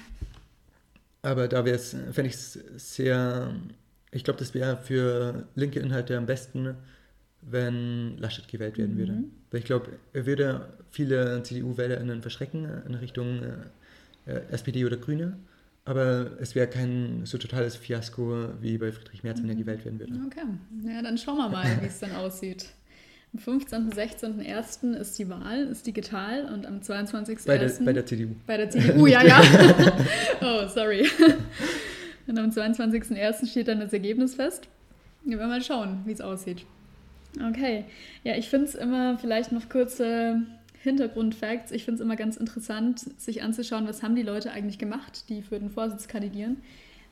[1.22, 3.54] Aber da wäre es, fände ich es sehr.
[4.12, 6.76] Ich glaube, das wäre für linke Inhalte am besten,
[7.42, 9.14] wenn Laschet gewählt werden würde.
[9.14, 9.32] Mhm.
[9.52, 13.42] Weil ich glaube, er würde viele CDU-WählerInnen verschrecken in Richtung
[14.26, 15.38] äh, äh SPD oder Grüne.
[15.86, 19.60] Aber es wäre kein so totales Fiasko wie bei Friedrich Merz, wenn er mhm.
[19.60, 20.14] gewählt werden würde.
[20.28, 20.46] Okay,
[20.86, 22.68] ja, dann schauen wir mal, wie es dann aussieht.
[23.34, 23.86] Am 15.
[23.86, 24.94] und 16.01.
[24.96, 27.46] ist die Wahl, ist digital und am 22.01.
[27.46, 28.36] Bei, der, bei der CDU.
[28.48, 29.42] Bei der CDU, ja, ja.
[30.42, 31.08] oh, sorry.
[32.28, 33.48] Und am 22.01.
[33.48, 34.68] steht dann das Ergebnis fest.
[35.26, 36.66] Wir werden mal schauen, wie es aussieht.
[37.50, 37.86] Okay,
[38.24, 40.42] ja, ich finde es immer vielleicht noch kurze
[40.82, 41.72] Hintergrundfacts.
[41.72, 45.42] Ich finde es immer ganz interessant, sich anzuschauen, was haben die Leute eigentlich gemacht, die
[45.42, 46.58] für den Vorsitz kandidieren.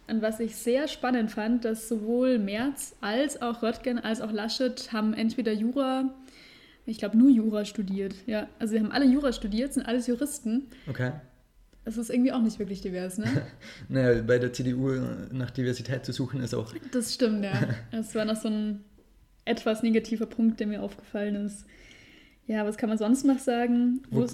[0.08, 4.94] Und was ich sehr spannend fand, dass sowohl Merz als auch Röttgen als auch Laschet
[4.94, 6.14] haben entweder Jura,
[6.86, 8.16] ich glaube nur Jura studiert.
[8.26, 10.68] Ja, also sie haben alle Jura studiert, sind alles Juristen.
[10.88, 11.12] Okay.
[11.84, 13.26] Das ist irgendwie auch nicht wirklich divers, ne?
[13.90, 14.92] naja, bei der CDU
[15.32, 16.74] nach Diversität zu suchen ist auch.
[16.92, 17.54] Das stimmt, ja.
[17.92, 18.84] Das war noch so ein
[19.48, 21.66] etwas negativer Punkt, der mir aufgefallen ist.
[22.46, 24.02] Ja, was kann man sonst noch sagen?
[24.10, 24.26] Wo,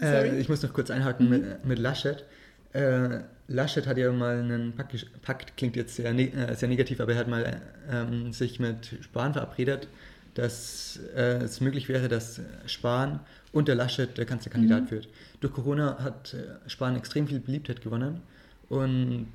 [0.00, 1.30] äh, ich muss noch kurz einhaken mhm.
[1.30, 2.24] mit, mit Laschet.
[2.72, 7.00] Äh, Laschet hat ja mal einen Pakt, Pakt klingt jetzt sehr, ne, äh, sehr negativ,
[7.00, 9.88] aber er hat mal ähm, sich mit Spahn verabredet,
[10.34, 13.20] dass äh, es möglich wäre, dass Spahn
[13.52, 14.90] und der Laschet der Kanzlerkandidat mhm.
[14.90, 15.08] wird.
[15.40, 18.22] Durch Corona hat äh, Spahn extrem viel Beliebtheit gewonnen
[18.68, 19.28] und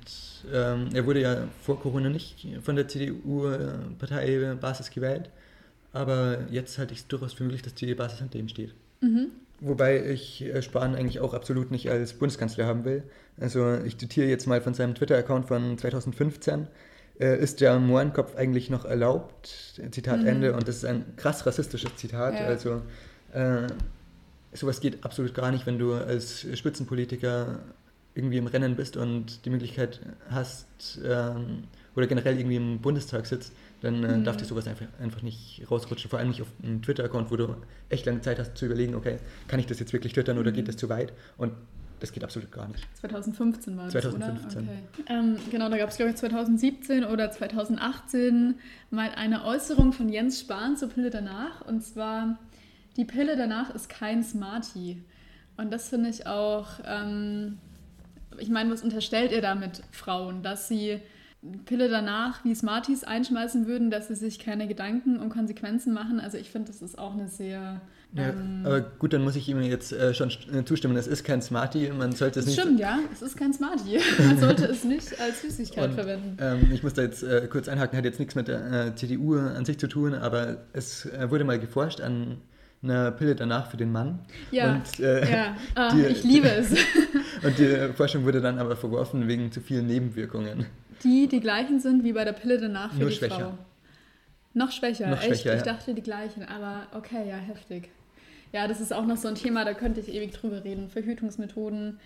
[0.52, 5.30] ähm, er wurde ja vor Corona nicht von der CDU-Parteibasis gewählt,
[5.92, 8.74] aber jetzt halte ich es durchaus für möglich, dass die Basis hinter ihm steht.
[9.00, 9.28] Mhm.
[9.60, 13.02] Wobei ich äh, Spahn eigentlich auch absolut nicht als Bundeskanzler haben will.
[13.38, 16.66] Also ich zitiere jetzt mal von seinem Twitter-Account von 2015.
[17.18, 19.80] Äh, ist der Mohrenkopf eigentlich noch erlaubt?
[19.90, 20.26] Zitat mhm.
[20.26, 20.54] Ende.
[20.54, 22.34] Und das ist ein krass rassistisches Zitat.
[22.34, 22.46] Ja.
[22.46, 22.82] Also
[23.32, 23.66] äh,
[24.52, 27.60] sowas geht absolut gar nicht, wenn du als Spitzenpolitiker
[28.14, 31.64] irgendwie im Rennen bist und die Möglichkeit hast ähm,
[31.96, 34.24] oder generell irgendwie im Bundestag sitzt, dann äh, mhm.
[34.24, 36.10] darf dir sowas einfach, einfach nicht rausrutschen.
[36.10, 37.56] Vor allem nicht auf einem Twitter-Account, wo du
[37.88, 39.18] echt lange Zeit hast zu überlegen, okay,
[39.48, 40.56] kann ich das jetzt wirklich twittern oder mhm.
[40.56, 41.12] geht das zu weit?
[41.36, 41.52] Und
[42.00, 42.86] das geht absolut gar nicht.
[43.00, 44.62] 2015 war das, 2015.
[44.62, 44.70] oder?
[44.70, 45.02] Okay.
[45.08, 48.54] Ähm, genau, da gab es, glaube ich, 2017 oder 2018
[48.90, 51.60] mal eine Äußerung von Jens Spahn zur Pille danach.
[51.66, 52.38] Und zwar,
[52.96, 55.02] die Pille danach ist kein Smartie.
[55.58, 57.58] Und das finde ich auch, ähm,
[58.38, 60.42] ich meine, was unterstellt ihr damit Frauen?
[60.42, 61.00] Dass sie
[61.64, 66.20] Pille danach wie Smarties einschmeißen würden, dass sie sich keine Gedanken und Konsequenzen machen.
[66.20, 67.80] Also ich finde, das ist auch eine sehr...
[68.12, 70.96] Ja, ähm, aber gut, dann muss ich ihm jetzt äh, schon äh, zustimmen.
[70.96, 72.60] Es ist kein Smartie, man sollte es nicht...
[72.60, 74.00] Stimmt, ja, es ist kein Smartie.
[74.18, 76.36] Man sollte es nicht als Süßigkeit und, verwenden.
[76.40, 79.38] Ähm, ich muss da jetzt äh, kurz einhaken, hat jetzt nichts mit der äh, CDU
[79.38, 82.38] an sich zu tun, aber es äh, wurde mal geforscht an
[82.82, 84.20] einer Pille danach für den Mann.
[84.50, 85.56] Ja, und, äh, ja.
[85.76, 86.70] Oh, die, ich liebe es.
[87.42, 90.66] und die Forschung wurde dann aber verworfen wegen zu vielen Nebenwirkungen
[91.04, 93.40] die die gleichen sind wie bei der Pille danach für Nur die schwächer.
[93.40, 93.58] Frau.
[94.52, 95.42] Noch schwächer, noch echt?
[95.42, 97.88] Schwächer, ich dachte die gleichen, aber okay, ja, heftig.
[98.52, 100.88] Ja, das ist auch noch so ein Thema, da könnte ich ewig drüber reden.
[100.90, 102.00] Verhütungsmethoden,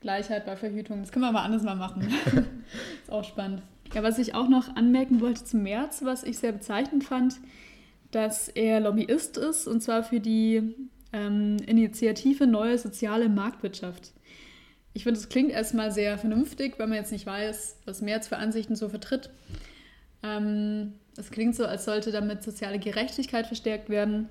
[0.00, 2.06] Gleichheit bei Verhütung, das können wir mal anders mal machen.
[3.02, 3.62] ist auch spannend.
[3.92, 7.38] Ja, was ich auch noch anmerken wollte zum März, was ich sehr bezeichnend fand,
[8.10, 10.74] dass er Lobbyist ist und zwar für die
[11.12, 14.12] ähm, Initiative Neue Soziale Marktwirtschaft.
[14.94, 18.36] Ich finde, es klingt erstmal sehr vernünftig, wenn man jetzt nicht weiß, was Merz für
[18.36, 19.30] Ansichten so vertritt.
[20.22, 24.28] Ähm, es klingt so, als sollte damit soziale Gerechtigkeit verstärkt werden.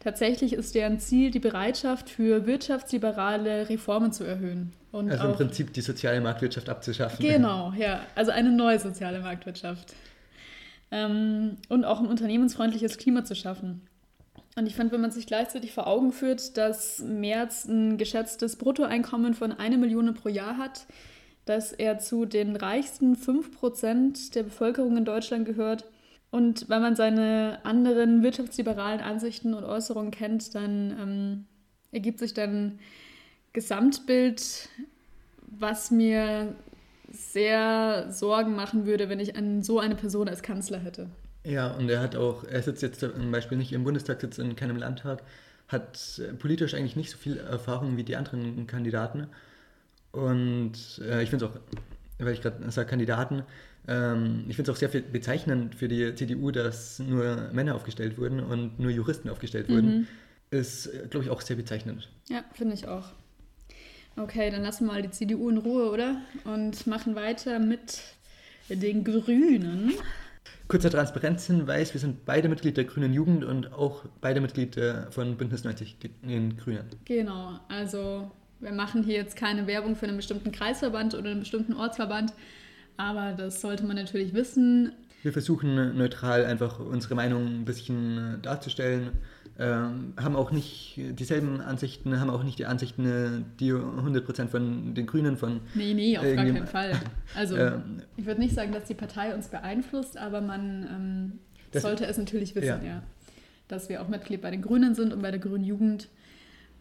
[0.00, 4.72] Tatsächlich ist deren Ziel, die Bereitschaft für wirtschaftsliberale Reformen zu erhöhen.
[4.92, 7.24] Also im Prinzip die soziale Marktwirtschaft abzuschaffen.
[7.24, 8.00] Genau, ja.
[8.14, 9.94] Also eine neue soziale Marktwirtschaft.
[10.90, 13.82] Ähm, und auch ein unternehmensfreundliches Klima zu schaffen.
[14.56, 19.34] Und ich fand, wenn man sich gleichzeitig vor Augen führt, dass Merz ein geschätztes Bruttoeinkommen
[19.34, 20.86] von eine Million pro Jahr hat,
[21.44, 25.84] dass er zu den reichsten 5% der Bevölkerung in Deutschland gehört.
[26.30, 31.44] Und wenn man seine anderen wirtschaftsliberalen Ansichten und Äußerungen kennt, dann ähm,
[31.92, 32.78] ergibt sich dann
[33.52, 34.68] Gesamtbild,
[35.42, 36.54] was mir
[37.14, 41.08] sehr Sorgen machen würde, wenn ich an so eine Person als Kanzler hätte.
[41.44, 44.56] Ja, und er hat auch, er sitzt jetzt zum Beispiel nicht im Bundestag, sitzt in
[44.56, 45.22] keinem Landtag,
[45.68, 49.28] hat äh, politisch eigentlich nicht so viel Erfahrung wie die anderen Kandidaten.
[50.12, 50.72] Und
[51.02, 51.56] äh, ich finde es auch,
[52.18, 53.42] weil ich gerade sage Kandidaten,
[53.86, 58.16] ähm, ich finde es auch sehr viel bezeichnend für die CDU, dass nur Männer aufgestellt
[58.16, 59.74] wurden und nur Juristen aufgestellt mhm.
[59.74, 60.08] wurden.
[60.50, 62.08] Ist, äh, glaube ich, auch sehr bezeichnend.
[62.28, 63.12] Ja, finde ich auch.
[64.16, 66.20] Okay, dann lassen wir mal die CDU in Ruhe, oder?
[66.44, 68.00] Und machen weiter mit
[68.68, 69.92] den Grünen.
[70.68, 75.64] Kurzer Transparenzhinweis, wir sind beide Mitglied der Grünen Jugend und auch beide Mitglied von Bündnis
[75.64, 76.88] 90 den Grünen.
[77.04, 81.74] Genau, also wir machen hier jetzt keine Werbung für einen bestimmten Kreisverband oder einen bestimmten
[81.74, 82.32] Ortsverband,
[82.96, 84.92] aber das sollte man natürlich wissen.
[85.24, 89.10] Wir versuchen neutral einfach unsere Meinung ein bisschen darzustellen
[89.56, 94.94] ähm, haben auch nicht dieselben Ansichten, haben auch nicht die Ansichten, äh, die 100% von
[94.94, 95.60] den Grünen von.
[95.74, 96.92] Nee, nee, auf gar keinen Fall.
[97.36, 101.38] Also, ähm, ich würde nicht sagen, dass die Partei uns beeinflusst, aber man
[101.72, 102.84] ähm, sollte es natürlich wissen, ja.
[102.84, 103.02] ja.
[103.68, 106.08] Dass wir auch Mitglied bei den Grünen sind und bei der Grünen Jugend.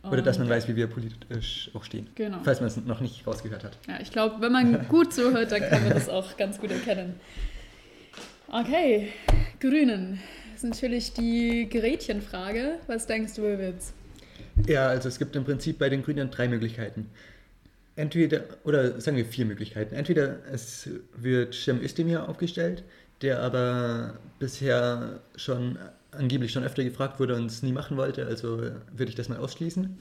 [0.04, 2.08] Oder dass man weiß, wie wir politisch auch stehen.
[2.16, 2.40] Genau.
[2.44, 3.78] Falls man es noch nicht rausgehört hat.
[3.88, 7.16] Ja, ich glaube, wenn man gut zuhört, dann kann man das auch ganz gut erkennen.
[8.56, 9.08] Okay,
[9.60, 10.20] Grünen
[10.54, 12.78] ist natürlich die Gerätchenfrage.
[12.86, 13.94] Was denkst du, Wirbitz?
[14.68, 17.10] Ja, also es gibt im Prinzip bei den Grünen drei Möglichkeiten.
[17.96, 19.96] entweder, oder sagen wir vier Möglichkeiten.
[19.96, 20.88] Entweder es
[21.18, 22.84] wird Cem Özdemir aufgestellt,
[23.24, 25.80] der aber bisher schon
[26.12, 29.40] angeblich schon öfter gefragt wurde und es nie machen wollte, also würde ich das mal
[29.40, 29.98] ausschließen.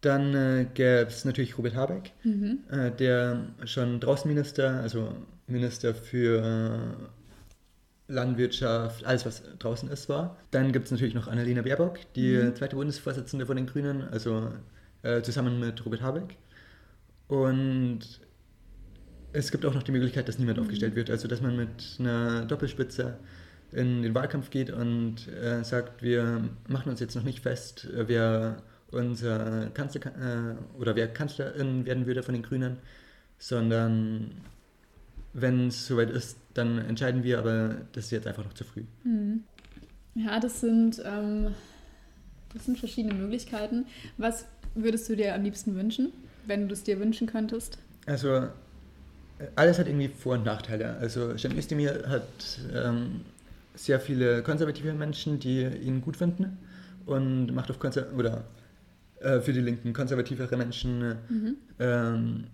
[0.00, 2.60] Dann äh, gäbe es natürlich Robert Habeck, mhm.
[2.70, 5.14] äh, der schon Draußenminister, also
[5.50, 10.36] Minister für äh, Landwirtschaft, alles was draußen ist, war.
[10.50, 12.54] Dann gibt es natürlich noch Annalena Baerbock, die mhm.
[12.56, 14.50] zweite Bundesvorsitzende von den Grünen, also
[15.02, 16.36] äh, zusammen mit Robert Habeck.
[17.28, 18.00] Und
[19.32, 20.64] es gibt auch noch die Möglichkeit, dass niemand mhm.
[20.64, 23.18] aufgestellt wird, also dass man mit einer Doppelspitze
[23.72, 28.08] in den Wahlkampf geht und äh, sagt, wir machen uns jetzt noch nicht fest, äh,
[28.08, 32.78] wer unser Kanzler äh, oder wer Kanzlerin werden würde von den Grünen,
[33.38, 34.32] sondern
[35.32, 38.82] wenn es soweit ist, dann entscheiden wir, aber das ist jetzt einfach noch zu früh.
[39.04, 39.44] Mhm.
[40.14, 41.54] Ja, das sind, ähm,
[42.52, 43.86] das sind verschiedene Möglichkeiten.
[44.18, 46.12] Was würdest du dir am liebsten wünschen,
[46.46, 47.78] wenn du es dir wünschen könntest?
[48.06, 48.48] Also
[49.56, 50.96] alles hat irgendwie Vor- und Nachteile.
[50.98, 53.20] Also Cem Özdemir hat ähm,
[53.74, 56.58] sehr viele konservative Menschen, die ihn gut finden
[57.06, 58.44] und macht auf Konser oder
[59.20, 61.56] äh, für die Linken konservativere Menschen mhm.
[61.78, 62.44] ähm,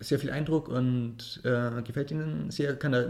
[0.00, 3.06] sehr viel Eindruck und äh, gefällt ihnen sehr, kann da,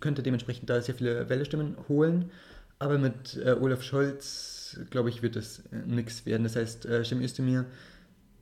[0.00, 2.30] könnte dementsprechend da sehr viele Wählerstimmen holen.
[2.78, 6.42] Aber mit äh, Olaf Scholz, glaube ich, wird das äh, nichts werden.
[6.42, 7.66] Das heißt, äh, Özdemir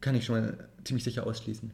[0.01, 1.71] kann ich schon mal ziemlich sicher ausschließen.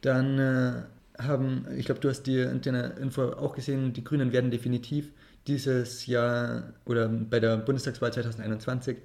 [0.00, 0.72] Dann äh,
[1.18, 5.12] haben, ich glaube, du hast die in deiner Info auch gesehen, die Grünen werden definitiv
[5.46, 8.98] dieses Jahr oder bei der Bundestagswahl 2021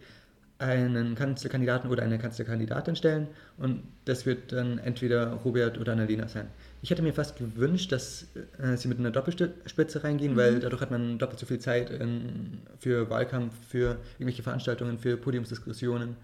[0.60, 6.48] einen Kanzlerkandidaten oder eine Kanzlerkandidatin stellen und das wird dann entweder Robert oder Annalena sein.
[6.82, 8.28] Ich hätte mir fast gewünscht, dass
[8.60, 10.38] äh, sie mit einer Doppelspitze reingehen, mhm.
[10.38, 15.18] weil dadurch hat man doppelt so viel Zeit in, für Wahlkampf, für irgendwelche Veranstaltungen, für
[15.18, 16.16] Podiumsdiskussionen.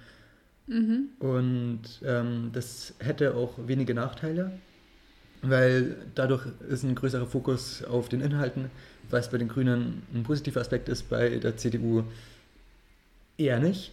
[0.68, 1.10] Mhm.
[1.20, 4.52] Und ähm, das hätte auch wenige Nachteile,
[5.42, 8.72] weil dadurch ist ein größerer Fokus auf den Inhalten,
[9.10, 12.04] was bei den Grünen ein positiver Aspekt ist, bei der CDU
[13.38, 13.92] eher nicht.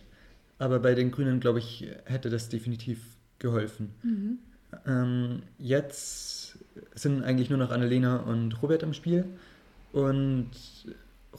[0.60, 2.98] Aber bei den Grünen, glaube ich, hätte das definitiv
[3.38, 3.94] geholfen.
[4.02, 4.38] Mhm.
[4.86, 6.58] Ähm, jetzt
[6.94, 9.24] sind eigentlich nur noch Annalena und Robert im Spiel.
[9.92, 10.50] Und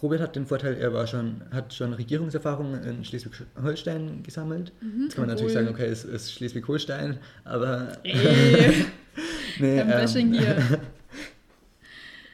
[0.02, 4.74] Robert hat den Vorteil, er war schon, hat schon Regierungserfahrung in Schleswig-Holstein gesammelt.
[4.82, 8.00] Mhm, Jetzt kann man natürlich sagen, okay, es ist Schleswig-Holstein, aber.
[8.04, 8.86] Ey.
[9.60, 10.80] nee, ähm, hier.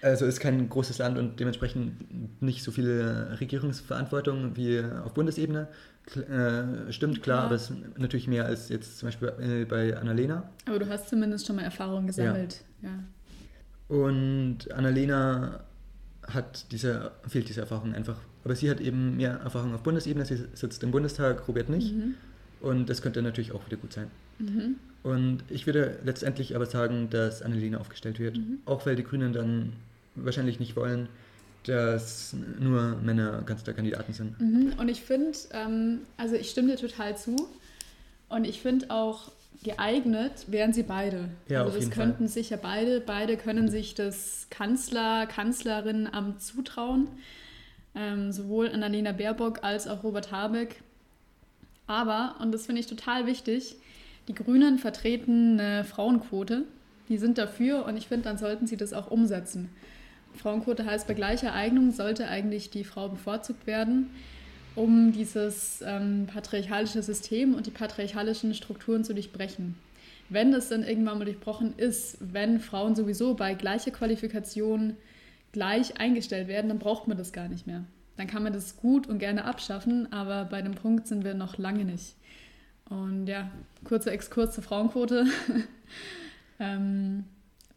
[0.02, 5.68] Also ist kein großes Land und dementsprechend nicht so viele Regierungsverantwortung wie auf Bundesebene.
[6.16, 7.46] Äh, stimmt, klar, ja.
[7.46, 10.50] aber es ist natürlich mehr als jetzt zum Beispiel äh, bei Annalena.
[10.66, 12.62] Aber du hast zumindest schon mal Erfahrung gesammelt.
[12.82, 12.90] Ja.
[12.90, 13.96] ja.
[13.96, 15.62] Und Annalena
[16.28, 18.18] hat diese, fehlt diese Erfahrung einfach.
[18.44, 21.94] Aber sie hat eben mehr Erfahrung auf Bundesebene, sie sitzt im Bundestag, Robert nicht.
[21.94, 22.16] Mhm.
[22.62, 24.10] Und das könnte natürlich auch wieder gut sein.
[24.40, 24.76] Mhm.
[25.04, 28.38] Und ich würde letztendlich aber sagen, dass Annalena aufgestellt wird.
[28.38, 28.60] Mhm.
[28.66, 29.74] Auch weil die Grünen dann
[30.16, 31.08] wahrscheinlich nicht wollen,
[31.66, 34.40] dass nur Männer Kanzlerkandidaten sind.
[34.40, 34.74] Mhm.
[34.78, 37.36] Und ich finde, ähm, also ich stimme dir total zu.
[38.30, 39.32] Und ich finde auch
[39.64, 41.30] geeignet wären sie beide.
[41.48, 42.28] Ja, also das könnten Fall.
[42.28, 43.02] sicher beide.
[43.02, 47.08] Beide können sich das Kanzler, Kanzlerinnenamt zutrauen.
[47.96, 50.82] Ähm, sowohl Annalena Baerbock als auch Robert Habeck.
[51.88, 53.78] Aber, und das finde ich total wichtig,
[54.28, 56.66] die Grünen vertreten eine Frauenquote.
[57.10, 59.70] Die sind dafür und ich finde, dann sollten sie das auch umsetzen.
[60.36, 64.10] Frauenquote heißt, bei gleicher Eignung sollte eigentlich die Frau bevorzugt werden,
[64.76, 69.76] um dieses ähm, patriarchalische System und die patriarchalischen Strukturen zu durchbrechen.
[70.30, 74.98] Wenn das dann irgendwann mal durchbrochen ist, wenn Frauen sowieso bei gleicher Qualifikation
[75.54, 77.86] gleich eingestellt werden, dann braucht man das gar nicht mehr.
[78.18, 81.58] Dann kann man das gut und gerne abschaffen, aber bei dem Punkt sind wir noch
[81.58, 82.16] lange nicht.
[82.90, 83.52] Und ja,
[83.84, 85.26] kurzer Exkurs zur Frauenquote.
[86.60, 87.26] ähm,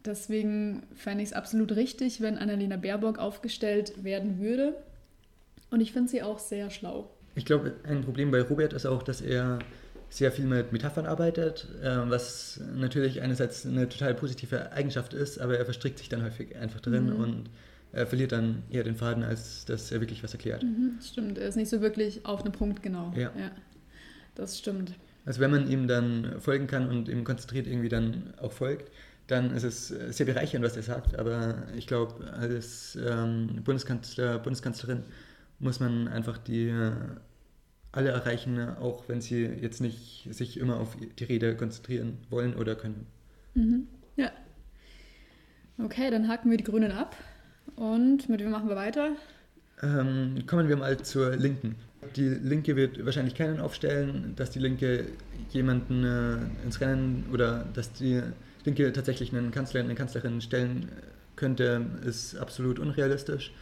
[0.05, 4.75] Deswegen fände ich es absolut richtig, wenn Annalena Baerbock aufgestellt werden würde.
[5.69, 7.09] Und ich finde sie auch sehr schlau.
[7.35, 9.59] Ich glaube, ein Problem bei Robert ist auch, dass er
[10.09, 15.57] sehr viel mit Metaphern arbeitet, äh, was natürlich einerseits eine total positive Eigenschaft ist, aber
[15.57, 17.15] er verstrickt sich dann häufig einfach drin mhm.
[17.15, 17.49] und
[17.93, 20.63] er verliert dann eher den Faden, als dass er wirklich was erklärt.
[20.63, 23.13] Mhm, stimmt, er ist nicht so wirklich auf einen Punkt genau.
[23.15, 23.31] Ja.
[23.37, 23.51] ja.
[24.35, 24.95] Das stimmt.
[25.25, 28.91] Also wenn man ihm dann folgen kann und ihm konzentriert irgendwie dann auch folgt,
[29.27, 31.17] dann ist es sehr bereichernd, was er sagt.
[31.17, 35.03] Aber ich glaube, als ähm, Bundeskanzler, Bundeskanzlerin
[35.59, 36.91] muss man einfach die äh,
[37.91, 42.75] alle erreichen, auch wenn sie jetzt nicht sich immer auf die Rede konzentrieren wollen oder
[42.75, 43.05] können.
[43.53, 43.87] Mhm.
[44.15, 44.31] Ja.
[45.77, 47.15] Okay, dann haken wir die Grünen ab.
[47.75, 49.15] Und mit wem machen wir weiter?
[49.81, 51.75] Ähm, kommen wir mal zur Linken.
[52.15, 54.33] Die Linke wird wahrscheinlich keinen aufstellen.
[54.35, 55.05] Dass die Linke
[55.51, 58.21] jemanden äh, ins Rennen oder dass die
[58.65, 60.89] Linke tatsächlich einen Kanzler, eine Kanzlerin stellen
[61.35, 63.53] könnte, ist absolut unrealistisch.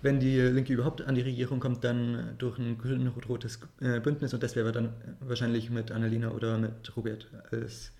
[0.00, 4.42] Wenn die Linke überhaupt an die Regierung kommt, dann durch ein grün-rotes äh, Bündnis und
[4.42, 7.90] das wäre dann wahrscheinlich mit Annalena oder mit Robert als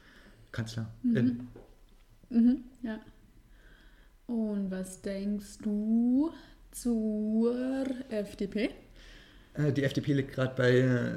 [0.52, 0.88] Kanzler.
[1.02, 1.48] Mhm.
[2.30, 3.00] Mhm, ja.
[4.26, 6.30] Und was denkst du
[6.70, 8.70] zur FDP?
[9.59, 11.16] Äh, die FDP liegt gerade bei, äh,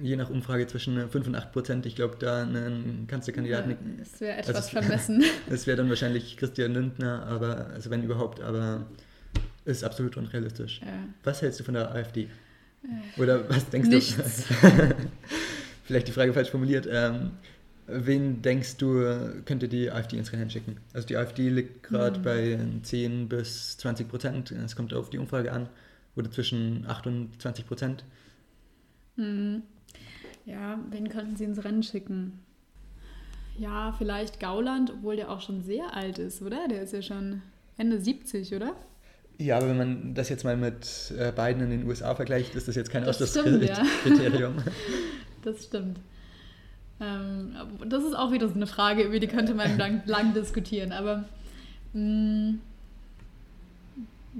[0.00, 1.86] je nach Umfrage, zwischen 5 und 8 Prozent.
[1.86, 3.70] Ich glaube, da einen Kanzlerkandidaten.
[3.70, 5.24] Ja, das wäre etwas also, vermessen.
[5.50, 8.86] Es wäre dann wahrscheinlich Christian Lindner, aber, also wenn überhaupt, aber
[9.64, 10.80] ist absolut unrealistisch.
[10.80, 10.88] Ja.
[11.24, 12.28] Was hältst du von der AfD?
[12.82, 14.44] Äh, Oder was denkst Nichts.
[14.48, 14.54] du?
[15.84, 16.88] Vielleicht die Frage falsch formuliert.
[16.90, 17.32] Ähm,
[17.86, 20.76] wen denkst du, könnte die AfD ins Rennen schicken?
[20.92, 22.22] Also die AfD liegt gerade mhm.
[22.22, 24.50] bei 10 bis 20 Prozent.
[24.52, 25.68] Es kommt auf die Umfrage an.
[26.18, 28.04] Oder zwischen 8 und 20 Prozent.
[29.16, 29.62] Mhm.
[30.44, 32.40] Ja, wen könnten sie ins Rennen schicken?
[33.56, 36.68] Ja, vielleicht Gauland, obwohl der auch schon sehr alt ist, oder?
[36.68, 37.42] Der ist ja schon
[37.76, 38.74] Ende 70, oder?
[39.38, 42.66] Ja, aber wenn man das jetzt mal mit äh, Biden in den USA vergleicht, ist
[42.66, 44.56] das jetzt kein Ausschlusskriterium.
[44.56, 44.64] Ja.
[45.44, 46.00] das stimmt.
[47.00, 47.54] Ähm,
[47.86, 50.90] das ist auch wieder so eine Frage, über die könnte man lang, lang diskutieren.
[50.90, 51.24] Aber
[51.92, 52.60] mh, mm,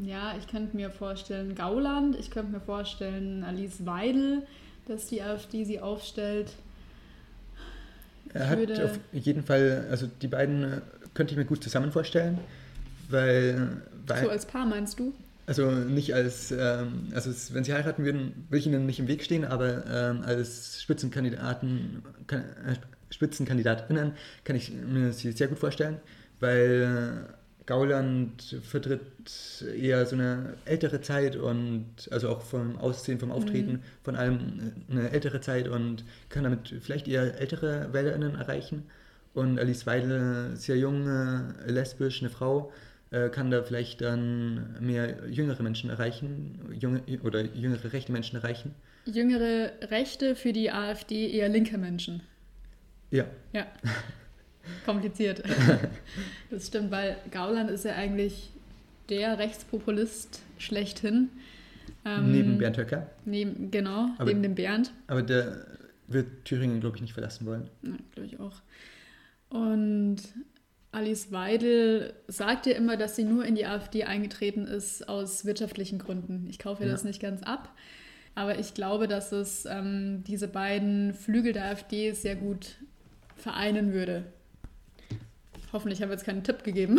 [0.05, 4.43] ja, ich könnte mir vorstellen, Gauland, ich könnte mir vorstellen, Alice Weidel,
[4.87, 6.53] dass die AfD sie aufstellt.
[8.35, 10.81] Er ich hat auf jeden Fall, also die beiden äh,
[11.15, 12.39] könnte ich mir gut zusammen vorstellen,
[13.09, 14.25] weil, weil.
[14.25, 15.15] So als Paar meinst du?
[15.47, 19.25] Also nicht als, ähm, also wenn sie heiraten würden, will ich ihnen nicht im Weg
[19.25, 22.77] stehen, aber ähm, als Spitzenkandidaten, kann, äh,
[23.11, 24.13] Spitzenkandidatinnen
[24.45, 25.97] kann ich mir sie sehr gut vorstellen,
[26.39, 27.25] weil
[27.69, 29.03] Gauland vertritt
[29.77, 33.83] eher so eine ältere Zeit und also auch vom Aussehen, vom Auftreten, mhm.
[34.03, 38.85] von allem eine ältere Zeit und kann damit vielleicht eher ältere WählerInnen erreichen.
[39.35, 41.07] Und Alice Weidel, sehr jung,
[41.67, 42.73] lesbisch, eine Frau,
[43.11, 48.75] äh, kann da vielleicht dann mehr jüngere Menschen erreichen junge, oder jüngere rechte Menschen erreichen.
[49.05, 52.23] Jüngere Rechte für die AfD eher linke Menschen.
[53.11, 53.27] Ja.
[53.53, 53.67] Ja.
[54.85, 55.43] Kompliziert.
[56.51, 58.51] das stimmt, weil Gauland ist ja eigentlich
[59.09, 61.31] der Rechtspopulist schlechthin.
[62.05, 63.11] Ähm, neben Bernd Höcker?
[63.25, 64.93] Neben, genau, aber, neben dem Bernd.
[65.07, 65.67] Aber der
[66.07, 67.69] wird Thüringen, glaube ich, nicht verlassen wollen.
[67.83, 68.61] Ja, glaube ich auch.
[69.51, 70.17] Und
[70.93, 75.99] Alice Weidel sagt ja immer, dass sie nur in die AfD eingetreten ist aus wirtschaftlichen
[75.99, 76.47] Gründen.
[76.49, 76.91] Ich kaufe ja.
[76.91, 77.75] das nicht ganz ab.
[78.35, 82.77] Aber ich glaube, dass es ähm, diese beiden Flügel der AfD sehr gut
[83.37, 84.25] vereinen würde.
[85.73, 86.99] Hoffentlich haben wir jetzt keinen Tipp gegeben.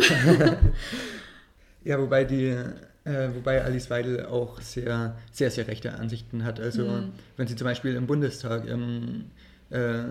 [1.84, 2.56] ja, wobei die,
[3.04, 6.60] äh, wobei Alice Weidel auch sehr, sehr, sehr rechte Ansichten hat.
[6.60, 7.12] Also mhm.
[7.36, 9.26] wenn sie zum Beispiel im Bundestag ähm,
[9.70, 10.02] äh,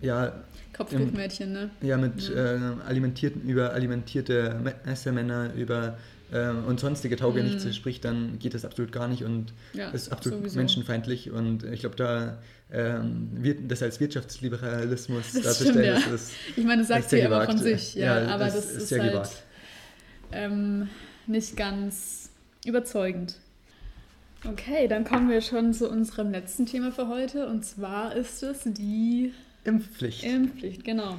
[0.00, 0.32] ja,
[0.76, 1.70] Kopftuchmädchen, ne?
[1.82, 2.54] Ja, mit ja.
[2.54, 5.96] Äh, alimentierten, über alimentierte Messermänner, über
[6.32, 7.72] äh, und sonstige Taugenichtse mm.
[7.72, 10.58] spricht, dann geht das absolut gar nicht und ja, ist absolut sowieso.
[10.58, 11.30] menschenfeindlich.
[11.30, 12.38] Und ich glaube, da
[12.72, 16.00] ähm, wird das als Wirtschaftsliberalismus darzustellen.
[16.00, 16.14] Ja.
[16.14, 18.92] Ist, ich meine, das sagt sie aber von sich, ja, ja aber das, das ist,
[18.92, 19.28] ist halt
[20.32, 20.88] ähm,
[21.26, 22.30] nicht ganz
[22.64, 23.36] überzeugend.
[24.46, 28.60] Okay, dann kommen wir schon zu unserem letzten Thema für heute und zwar ist es
[28.64, 29.32] die
[29.64, 30.22] Impfpflicht.
[30.24, 31.16] Impfpflicht, genau.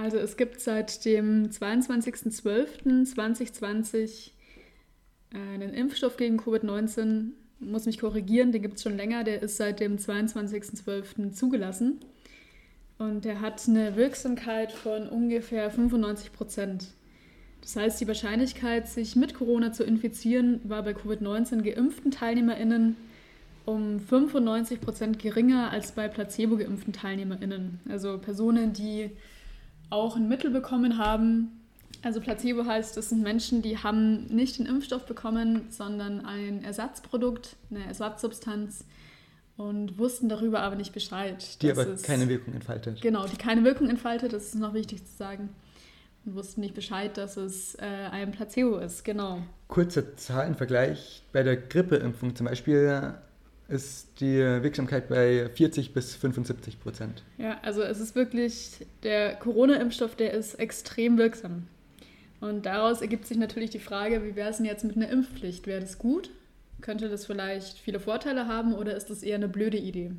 [0.00, 4.30] Also es gibt seit dem 22.12.2020
[5.32, 7.30] einen Impfstoff gegen Covid-19,
[7.60, 11.32] muss mich korrigieren, den gibt es schon länger, der ist seit dem 22.12.
[11.32, 11.98] zugelassen.
[12.98, 16.88] Und der hat eine Wirksamkeit von ungefähr 95 Prozent.
[17.60, 22.96] Das heißt, die Wahrscheinlichkeit, sich mit Corona zu infizieren, war bei Covid-19 geimpften TeilnehmerInnen
[23.64, 27.80] um 95 Prozent geringer als bei placebo-geimpften TeilnehmerInnen.
[27.88, 29.10] Also Personen, die
[29.90, 31.60] auch ein Mittel bekommen haben.
[32.02, 37.56] Also Placebo heißt, das sind Menschen, die haben nicht den Impfstoff bekommen, sondern ein Ersatzprodukt,
[37.70, 38.84] eine Ersatzsubstanz
[39.56, 41.62] und wussten darüber aber nicht Bescheid.
[41.62, 43.00] Die aber es, keine Wirkung entfaltet.
[43.00, 45.48] Genau, die keine Wirkung entfaltet, das ist noch wichtig zu sagen.
[46.24, 49.42] Und wussten nicht Bescheid, dass es äh, ein Placebo ist, genau.
[49.68, 51.22] Kurzer Zahlenvergleich.
[51.32, 53.14] Bei der Grippeimpfung zum Beispiel
[53.68, 57.22] ist die Wirksamkeit bei 40 bis 75 Prozent.
[57.38, 61.66] Ja, also es ist wirklich, der Corona-Impfstoff, der ist extrem wirksam.
[62.40, 65.66] Und daraus ergibt sich natürlich die Frage, wie wäre es denn jetzt mit einer Impfpflicht?
[65.66, 66.30] Wäre das gut?
[66.80, 70.12] Könnte das vielleicht viele Vorteile haben oder ist das eher eine blöde Idee?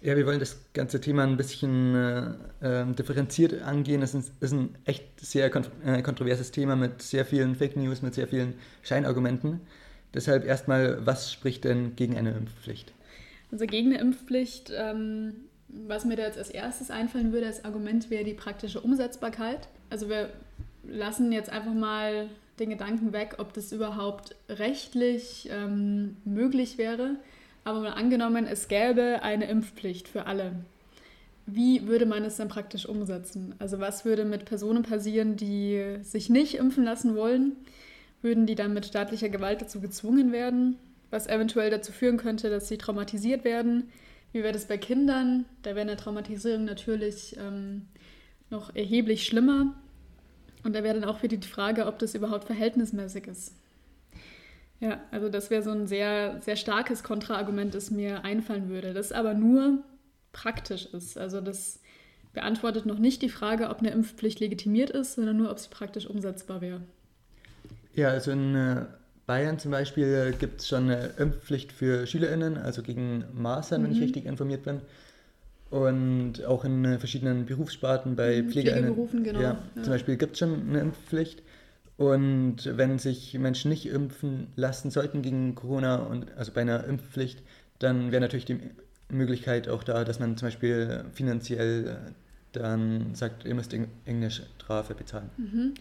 [0.00, 4.02] Ja, wir wollen das ganze Thema ein bisschen äh, ähm, differenziert angehen.
[4.02, 8.14] Es ist, ist, ein echt sehr äh, kontroverses Thema mit sehr vielen Fake News, mit
[8.14, 9.60] sehr vielen Scheinargumenten.
[10.14, 12.92] Deshalb erstmal, was spricht denn gegen eine Impfpflicht?
[13.50, 15.34] Also gegen eine Impfpflicht ähm,
[15.72, 19.68] was mir da jetzt als erstes einfallen würde als Argument wäre die praktische Umsetzbarkeit.
[19.90, 20.30] Also wir
[20.84, 27.16] lassen jetzt einfach mal den Gedanken weg, ob das überhaupt rechtlich ähm, möglich wäre.
[27.64, 30.52] Aber mal angenommen, es gäbe eine Impfpflicht für alle.
[31.46, 33.54] Wie würde man es dann praktisch umsetzen?
[33.58, 37.56] Also was würde mit Personen passieren, die sich nicht impfen lassen wollen?
[38.22, 40.78] Würden die dann mit staatlicher Gewalt dazu gezwungen werden?
[41.10, 43.90] Was eventuell dazu führen könnte, dass sie traumatisiert werden?
[44.32, 45.44] Wie wäre das bei Kindern?
[45.62, 47.82] Da wäre eine Traumatisierung natürlich ähm,
[48.48, 49.74] noch erheblich schlimmer.
[50.64, 53.54] Und da wäre dann auch wieder die Frage, ob das überhaupt verhältnismäßig ist.
[54.80, 59.12] Ja, also das wäre so ein sehr, sehr starkes Kontraargument, das mir einfallen würde, das
[59.12, 59.78] aber nur
[60.32, 61.18] praktisch ist.
[61.18, 61.80] Also das
[62.32, 66.06] beantwortet noch nicht die Frage, ob eine Impfpflicht legitimiert ist, sondern nur, ob sie praktisch
[66.06, 66.80] umsetzbar wäre.
[67.94, 68.84] Ja, also in äh,
[69.26, 73.84] Bayern zum Beispiel gibt es schon eine Impfpflicht für SchülerInnen, also gegen Masern, mhm.
[73.84, 74.04] wenn ich mhm.
[74.04, 74.80] richtig informiert bin.
[75.70, 78.84] Und auch in äh, verschiedenen Berufssparten bei mhm, PflegerInnen.
[78.84, 79.40] Pflegeberufen, genau.
[79.40, 79.82] Ja, ja.
[79.82, 81.42] Zum Beispiel gibt es schon eine Impfpflicht.
[81.96, 87.42] Und wenn sich Menschen nicht impfen lassen sollten gegen Corona, und also bei einer Impfpflicht,
[87.78, 88.58] dann wäre natürlich die
[89.08, 92.12] Möglichkeit auch da, dass man zum Beispiel finanziell äh,
[92.52, 95.30] dann sagt, ihr müsst irgendeine Strafe bezahlen.
[95.36, 95.74] Mhm.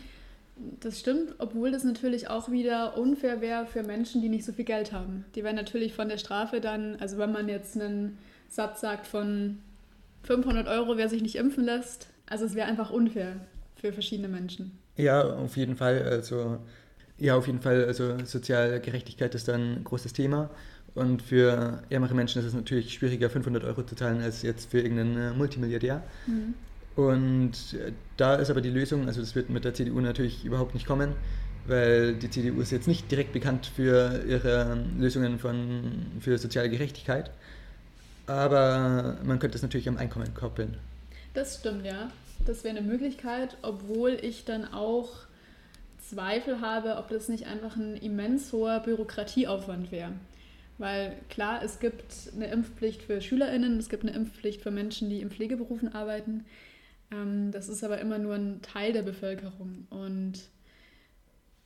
[0.80, 4.66] Das stimmt, obwohl das natürlich auch wieder unfair wäre für Menschen, die nicht so viel
[4.66, 5.26] Geld haben.
[5.36, 8.18] Die werden natürlich von der Strafe dann, also wenn man jetzt einen
[8.50, 9.60] Satz sagt von
[10.24, 12.08] 500 Euro, wer sich nicht impfen lässt.
[12.30, 13.36] Also es wäre einfach unfair
[13.76, 14.78] für verschiedene Menschen.
[14.98, 16.04] Ja, auf jeden Fall.
[16.04, 16.60] Also
[17.18, 17.86] ja, auf jeden Fall.
[17.86, 20.50] Also soziale Gerechtigkeit ist dann ein großes Thema.
[20.94, 24.82] Und für ärmere Menschen ist es natürlich schwieriger, 500 Euro zu zahlen, als jetzt für
[24.82, 26.04] irgendeinen äh, Multimilliardär.
[26.28, 26.54] Mhm.
[26.96, 30.74] Und äh, da ist aber die Lösung, also das wird mit der CDU natürlich überhaupt
[30.74, 31.14] nicht kommen,
[31.68, 37.32] weil die CDU ist jetzt nicht direkt bekannt für ihre Lösungen von, für soziale Gerechtigkeit
[38.32, 40.78] aber man könnte es natürlich am Einkommen koppeln.
[41.34, 42.12] Das stimmt, ja.
[42.46, 45.10] Das wäre eine Möglichkeit, obwohl ich dann auch
[46.10, 50.12] Zweifel habe, ob das nicht einfach ein immens hoher Bürokratieaufwand wäre.
[50.78, 55.22] Weil klar, es gibt eine Impfpflicht für SchülerInnen, es gibt eine Impfpflicht für Menschen, die
[55.22, 56.46] in Pflegeberufen arbeiten.
[57.12, 59.88] Ähm, das ist aber immer nur ein Teil der Bevölkerung.
[59.90, 60.34] Und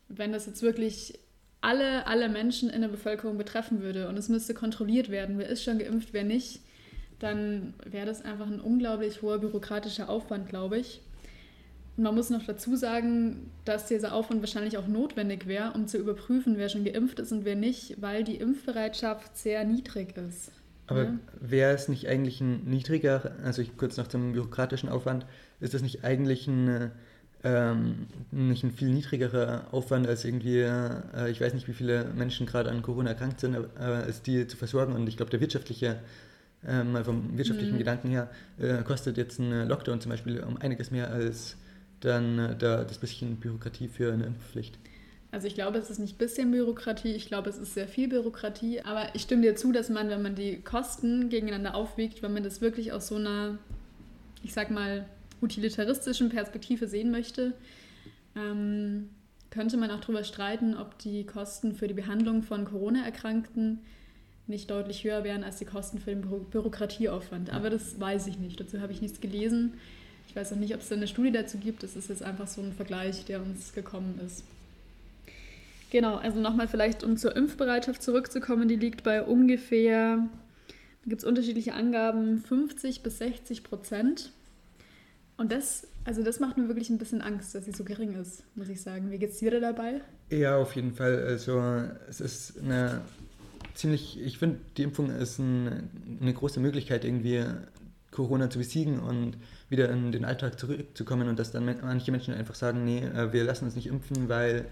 [0.07, 1.19] wenn das jetzt wirklich
[1.61, 5.63] alle, alle Menschen in der Bevölkerung betreffen würde und es müsste kontrolliert werden, wer ist
[5.63, 6.61] schon geimpft, wer nicht,
[7.19, 11.01] dann wäre das einfach ein unglaublich hoher bürokratischer Aufwand, glaube ich.
[11.97, 15.97] Und man muss noch dazu sagen, dass dieser Aufwand wahrscheinlich auch notwendig wäre, um zu
[15.97, 20.51] überprüfen, wer schon geimpft ist und wer nicht, weil die Impfbereitschaft sehr niedrig ist.
[20.88, 21.13] Aber ja?
[21.39, 25.25] wäre es nicht eigentlich ein niedriger, also ich, kurz noch zum bürokratischen Aufwand,
[25.59, 26.91] ist das nicht eigentlich ein
[27.45, 32.47] ähm, nicht ein viel niedrigerer Aufwand als irgendwie, äh, ich weiß nicht, wie viele Menschen
[32.47, 34.93] gerade an Corona erkrankt sind, äh, als die zu versorgen.
[34.93, 35.99] Und ich glaube, der wirtschaftliche,
[36.67, 37.79] äh, mal vom wirtschaftlichen mhm.
[37.79, 41.55] Gedanken her, äh, kostet jetzt ein Lockdown zum Beispiel um einiges mehr als
[41.99, 44.79] dann äh, da, das bisschen Bürokratie für eine Impfpflicht.
[45.36, 48.07] Also ich glaube, es ist nicht ein bisschen Bürokratie, ich glaube, es ist sehr viel
[48.07, 48.79] Bürokratie.
[48.79, 52.41] Aber ich stimme dir zu, dass man, wenn man die Kosten gegeneinander aufwiegt, wenn man
[52.41, 53.57] das wirklich aus so einer,
[54.43, 55.05] ich sag mal,
[55.41, 57.51] utilitaristischen Perspektive sehen möchte,
[58.38, 59.09] ähm,
[59.49, 63.79] könnte man auch darüber streiten, ob die Kosten für die Behandlung von Corona-Erkrankten
[64.47, 67.49] nicht deutlich höher wären als die Kosten für den Bü Bürokratieaufwand.
[67.49, 68.57] Aber das weiß ich nicht.
[68.57, 69.73] Dazu habe ich nichts gelesen.
[70.29, 71.83] Ich weiß auch nicht, ob es da eine Studie dazu gibt.
[71.83, 74.45] Das ist jetzt einfach so ein Vergleich, der uns gekommen ist.
[75.95, 80.17] Genau, also nochmal vielleicht, um zur Impfbereitschaft zurückzukommen, die liegt bei ungefähr,
[80.67, 84.33] da gibt es unterschiedliche Angaben, 50 bis 60 Prozent.
[85.37, 88.43] Und das, also das macht mir wirklich ein bisschen Angst, dass sie so gering ist,
[88.55, 89.09] muss ich sagen.
[89.09, 90.01] Wie geht es dir da dabei?
[90.29, 91.17] Ja, auf jeden Fall.
[91.27, 91.61] Also
[92.09, 92.99] es ist eine
[93.73, 95.89] ziemlich, ich finde, die Impfung ist ein,
[96.19, 97.45] eine große Möglichkeit, irgendwie
[98.11, 99.37] Corona zu besiegen und
[99.69, 103.45] wieder in den Alltag zurückzukommen und dass dann manche Menschen einfach sagen, nee, äh, wir
[103.45, 104.65] lassen uns nicht impfen, weil,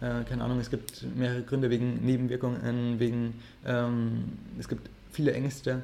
[0.00, 3.34] äh, keine Ahnung, es gibt mehrere Gründe wegen Nebenwirkungen, wegen,
[3.66, 5.82] ähm, es gibt viele Ängste,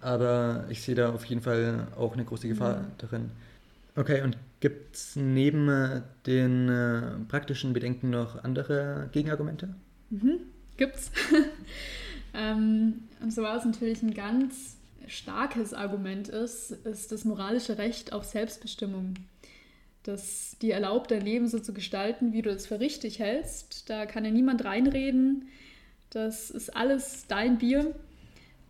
[0.00, 2.86] aber ich sehe da auf jeden Fall auch eine große Gefahr mhm.
[2.98, 3.30] darin.
[3.96, 9.74] Okay, und gibt es neben äh, den äh, praktischen Bedenken noch andere Gegenargumente?
[10.10, 10.40] Mhm,
[10.76, 11.10] gibt's.
[12.34, 14.76] ähm, und so war es natürlich ein ganz
[15.06, 19.14] starkes Argument ist, ist das moralische Recht auf Selbstbestimmung.
[20.02, 23.90] Das dir erlaubt, dein Leben so zu gestalten, wie du es für richtig hältst.
[23.90, 25.48] Da kann ja niemand reinreden.
[26.08, 27.94] Das ist alles dein Bier.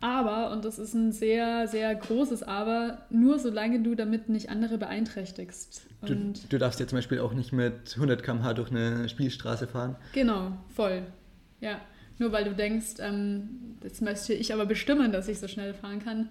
[0.01, 4.79] Aber, und das ist ein sehr, sehr großes Aber, nur solange du damit nicht andere
[4.79, 5.83] beeinträchtigst.
[6.05, 9.95] Du, du, darfst ja zum Beispiel auch nicht mit 100 km/h durch eine Spielstraße fahren.
[10.13, 11.03] Genau, voll.
[11.59, 11.79] Ja,
[12.17, 16.03] nur weil du denkst, ähm, jetzt möchte ich aber bestimmen, dass ich so schnell fahren
[16.03, 16.29] kann,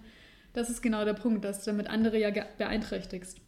[0.53, 3.39] Das ist genau der Punkt, dass du damit andere ja beeinträchtigst.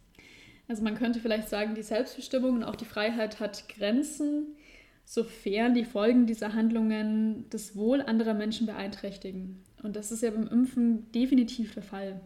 [0.68, 4.56] Also man könnte vielleicht sagen, die Selbstbestimmung und auch die Freiheit hat Grenzen,
[5.04, 9.62] sofern die Folgen dieser Handlungen das Wohl anderer Menschen beeinträchtigen.
[9.82, 12.20] Und das ist ja beim Impfen definitiv der Fall.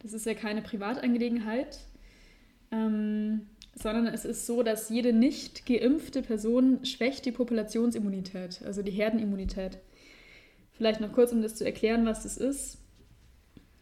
[0.00, 1.80] Das ist ja keine Privatangelegenheit,
[2.70, 8.92] ähm, sondern es ist so, dass jede nicht geimpfte Person schwächt die Populationsimmunität, also die
[8.92, 9.78] Herdenimmunität.
[10.72, 12.78] Vielleicht noch kurz, um das zu erklären, was das ist.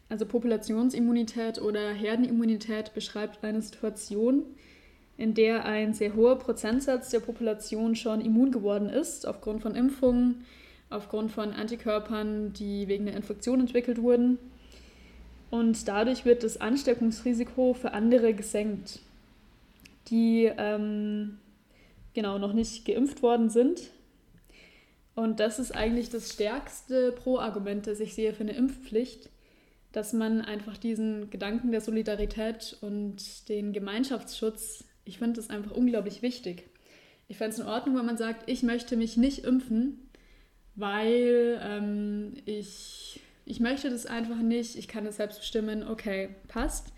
[0.08, 4.44] Also Populationsimmunität oder Herdenimmunität beschreibt eine Situation,
[5.16, 10.44] in der ein sehr hoher Prozentsatz der Population schon immun geworden ist, aufgrund von Impfungen,
[10.90, 14.38] aufgrund von Antikörpern, die wegen der Infektion entwickelt wurden.
[15.50, 19.00] Und dadurch wird das Ansteckungsrisiko für andere gesenkt,
[20.08, 21.38] die ähm,
[22.14, 23.90] genau noch nicht geimpft worden sind.
[25.14, 29.30] Und das ist eigentlich das stärkste Pro-Argument, das ich sehe für eine Impfpflicht,
[29.96, 36.20] dass man einfach diesen Gedanken der Solidarität und den Gemeinschaftsschutz, ich finde das einfach unglaublich
[36.20, 36.68] wichtig.
[37.28, 40.10] Ich fände es in Ordnung, wenn man sagt, ich möchte mich nicht impfen,
[40.74, 46.92] weil ähm, ich, ich möchte das einfach nicht, ich kann das selbst bestimmen, okay, passt.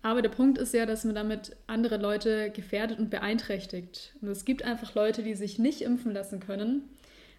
[0.00, 4.14] Aber der Punkt ist ja, dass man damit andere Leute gefährdet und beeinträchtigt.
[4.22, 6.84] Und es gibt einfach Leute, die sich nicht impfen lassen können,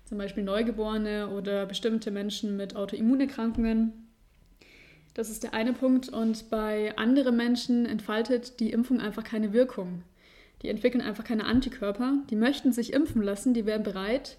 [0.06, 4.11] zum Beispiel Neugeborene oder bestimmte Menschen mit Autoimmunerkrankungen
[5.14, 6.10] das ist der eine Punkt.
[6.10, 10.04] Und bei anderen Menschen entfaltet die Impfung einfach keine Wirkung.
[10.62, 12.14] Die entwickeln einfach keine Antikörper.
[12.30, 14.38] Die möchten sich impfen lassen, die wären bereit,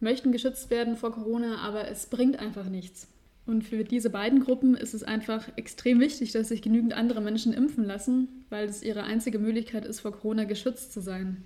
[0.00, 3.08] möchten geschützt werden vor Corona, aber es bringt einfach nichts.
[3.46, 7.52] Und für diese beiden Gruppen ist es einfach extrem wichtig, dass sich genügend andere Menschen
[7.52, 11.44] impfen lassen, weil es ihre einzige Möglichkeit ist, vor Corona geschützt zu sein.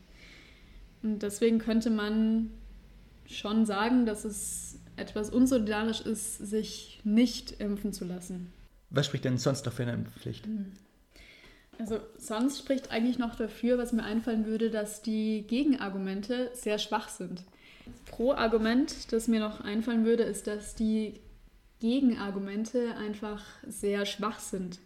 [1.02, 2.50] Und deswegen könnte man
[3.26, 8.52] schon sagen, dass es etwas unsolidarisch ist, sich nicht impfen zu lassen.
[8.90, 10.46] Was spricht denn sonst noch für eine Impfpflicht?
[10.46, 10.72] Hm.
[11.78, 17.08] Also sonst spricht eigentlich noch dafür, was mir einfallen würde, dass die Gegenargumente sehr schwach
[17.08, 17.44] sind.
[18.06, 21.20] Pro Argument, das mir noch einfallen würde, ist, dass die
[21.78, 24.80] Gegenargumente einfach sehr schwach sind.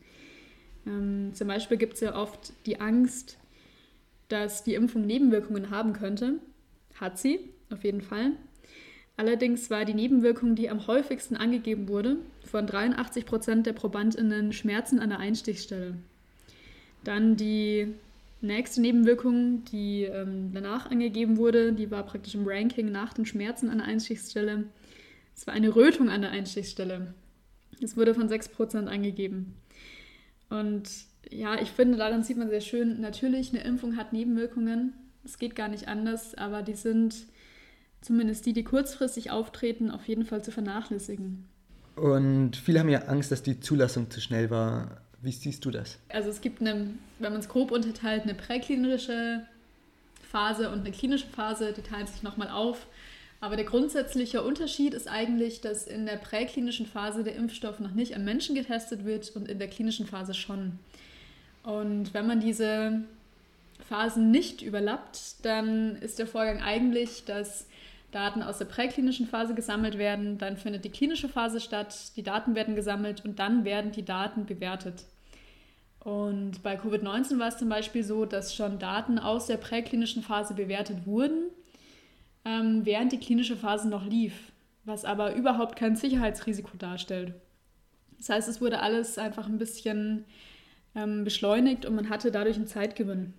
[0.87, 3.39] Ähm, zum Beispiel gibt es ja oft die Angst,
[4.29, 6.41] dass die Impfung Nebenwirkungen haben könnte.
[7.01, 7.41] Hat sie,
[7.71, 8.33] auf jeden Fall.
[9.23, 14.99] Allerdings war die Nebenwirkung, die am häufigsten angegeben wurde, von 83 Prozent der ProbandInnen Schmerzen
[14.99, 15.95] an der Einstichstelle.
[17.05, 17.95] Dann die
[18.41, 23.71] nächste Nebenwirkung, die ähm, danach angegeben wurde, die war praktisch im Ranking nach den Schmerzen
[23.71, 24.65] an der Einstichstelle.
[25.37, 27.15] Es war eine Rötung an der Einstichstelle.
[27.81, 29.55] Es wurde von 6 Prozent angegeben.
[30.51, 30.91] Und
[31.31, 34.95] ja, ich finde, daran sieht man sehr schön, natürlich, eine Impfung hat Nebenwirkungen.
[35.23, 37.15] Es geht gar nicht anders, aber die sind
[38.03, 41.49] zumindest die, die kurzfristig auftreten, auf jeden Fall zu vernachlässigen.
[41.97, 45.03] Und viele haben ja Angst, dass die Zulassung zu schnell war.
[45.21, 45.99] Wie siehst du das?
[46.09, 49.47] Also es gibt eine, wenn man es grob unterteilt, eine präklinische
[50.23, 52.87] Phase und eine klinische Phase, die teilen sich nochmal auf.
[53.41, 58.15] Aber der grundsätzliche Unterschied ist eigentlich, dass in der präklinischen Phase der Impfstoff noch nicht
[58.15, 60.79] an Menschen getestet wird und in der klinischen Phase schon.
[61.65, 63.03] Und wenn man diese
[63.89, 67.67] Phasen nicht überlappt, dann ist der Vorgang eigentlich, dass
[68.13, 72.55] Daten aus der präklinischen Phase gesammelt werden, dann findet die klinische Phase statt, die Daten
[72.55, 75.07] werden gesammelt und dann werden die Daten bewertet.
[76.01, 80.55] Und bei Covid-19 war es zum Beispiel so, dass schon Daten aus der präklinischen Phase
[80.55, 81.51] bewertet wurden,
[82.45, 84.53] ähm, während die klinische Phase noch lief,
[84.85, 87.35] was aber überhaupt kein Sicherheitsrisiko darstellt.
[88.19, 90.25] Das heißt, es wurde alles einfach ein bisschen
[90.95, 93.33] ähm, beschleunigt und man hatte dadurch einen Zeitgewinn.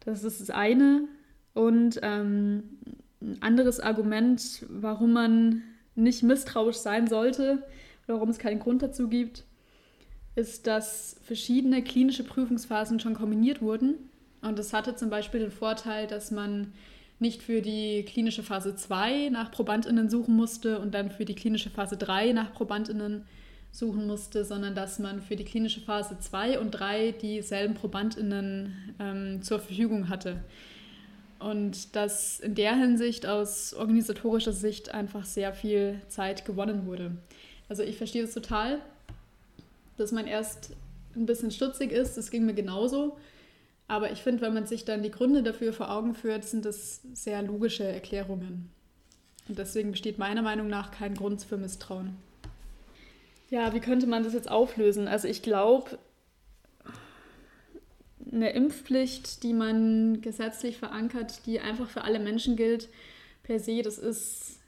[0.00, 1.08] Das ist das eine.
[1.54, 2.78] Und ähm,
[3.20, 5.62] ein anderes Argument, warum man
[5.94, 7.62] nicht misstrauisch sein sollte
[8.10, 9.44] warum es keinen Grund dazu gibt,
[10.34, 13.94] ist, dass verschiedene klinische Prüfungsphasen schon kombiniert wurden.
[14.42, 16.72] Und das hatte zum Beispiel den Vorteil, dass man
[17.18, 21.68] nicht für die klinische Phase 2 nach ProbandInnen suchen musste und dann für die klinische
[21.68, 23.26] Phase 3 nach ProbandInnen
[23.72, 29.42] suchen musste, sondern dass man für die klinische Phase 2 und 3 dieselben ProbandInnen ähm,
[29.42, 30.42] zur Verfügung hatte.
[31.40, 37.12] Und dass in der Hinsicht aus organisatorischer Sicht einfach sehr viel Zeit gewonnen wurde.
[37.68, 38.80] Also ich verstehe es total,
[39.96, 40.70] dass man erst
[41.16, 43.16] ein bisschen stutzig ist, das ging mir genauso.
[43.88, 47.00] Aber ich finde, wenn man sich dann die Gründe dafür vor Augen führt, sind das
[47.12, 48.70] sehr logische Erklärungen.
[49.48, 52.16] Und deswegen besteht meiner Meinung nach kein Grund für Misstrauen.
[53.48, 55.08] Ja, wie könnte man das jetzt auflösen?
[55.08, 55.98] Also ich glaube,
[58.32, 62.88] eine Impfpflicht, die man gesetzlich verankert, die einfach für alle Menschen gilt,
[63.42, 64.60] per se, das ist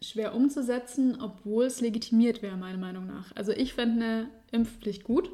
[0.00, 3.34] schwer umzusetzen, obwohl es legitimiert wäre, meiner Meinung nach.
[3.34, 5.30] Also ich fände eine Impfpflicht gut.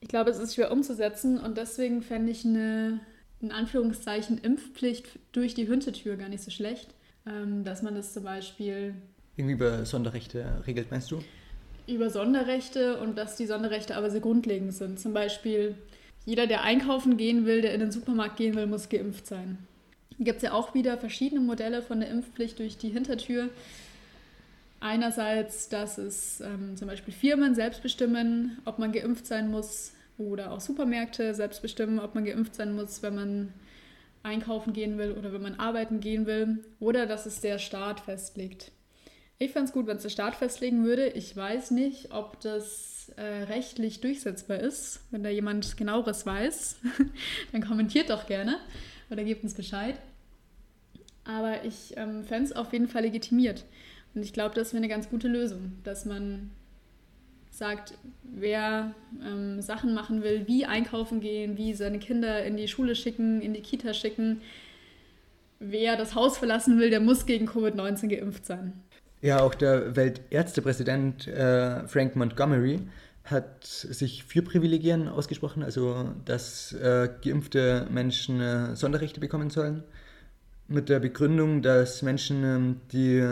[0.00, 3.00] Ich glaube, es ist schwer umzusetzen und deswegen fände ich eine,
[3.40, 6.94] in Anführungszeichen, Impfpflicht durch die Hintertür gar nicht so schlecht.
[7.26, 8.94] Ähm, dass man das zum Beispiel.
[9.36, 11.20] Irgendwie über Sonderrechte regelt, meinst du?
[11.86, 14.98] Über Sonderrechte und dass die Sonderrechte aber sehr grundlegend sind.
[14.98, 15.76] Zum Beispiel,
[16.24, 19.58] jeder, der einkaufen gehen will, der in den Supermarkt gehen will, muss geimpft sein.
[20.18, 23.48] Gibt es ja auch wieder verschiedene Modelle von der Impfpflicht durch die Hintertür.
[24.80, 30.52] Einerseits, dass es ähm, zum Beispiel Firmen selbst bestimmen, ob man geimpft sein muss, oder
[30.52, 33.54] auch Supermärkte selbst bestimmen, ob man geimpft sein muss, wenn man
[34.22, 38.70] einkaufen gehen will oder wenn man arbeiten gehen will, oder dass es der Staat festlegt.
[39.38, 41.08] Ich fände es gut, wenn es der Staat festlegen würde.
[41.08, 45.00] Ich weiß nicht, ob das äh, rechtlich durchsetzbar ist.
[45.10, 46.76] Wenn da jemand genaueres weiß,
[47.52, 48.58] dann kommentiert doch gerne
[49.10, 49.96] oder gebt uns Bescheid.
[51.24, 53.64] Aber ich ähm, fände es auf jeden Fall legitimiert.
[54.14, 56.50] Und ich glaube, das wäre eine ganz gute Lösung, dass man
[57.50, 58.94] sagt, wer
[59.24, 63.54] ähm, Sachen machen will, wie einkaufen gehen, wie seine Kinder in die Schule schicken, in
[63.54, 64.40] die Kita schicken,
[65.60, 68.72] wer das Haus verlassen will, der muss gegen Covid-19 geimpft sein.
[69.22, 72.80] Ja, auch der Weltärztepräsident äh, Frank Montgomery
[73.22, 79.84] hat sich für Privilegien ausgesprochen, also dass äh, geimpfte Menschen äh, Sonderrechte bekommen sollen.
[80.66, 83.24] Mit der Begründung, dass Menschen, ähm, die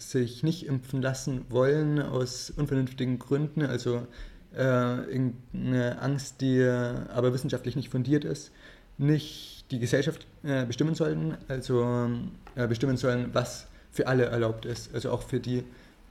[0.00, 4.04] sich nicht impfen lassen wollen, aus unvernünftigen Gründen, also
[4.52, 8.50] äh, irgendeine Angst, die aber wissenschaftlich nicht fundiert ist,
[8.98, 12.10] nicht die Gesellschaft äh, bestimmen sollten, also
[12.56, 15.64] äh, bestimmen sollen, was für alle erlaubt ist, also auch für die,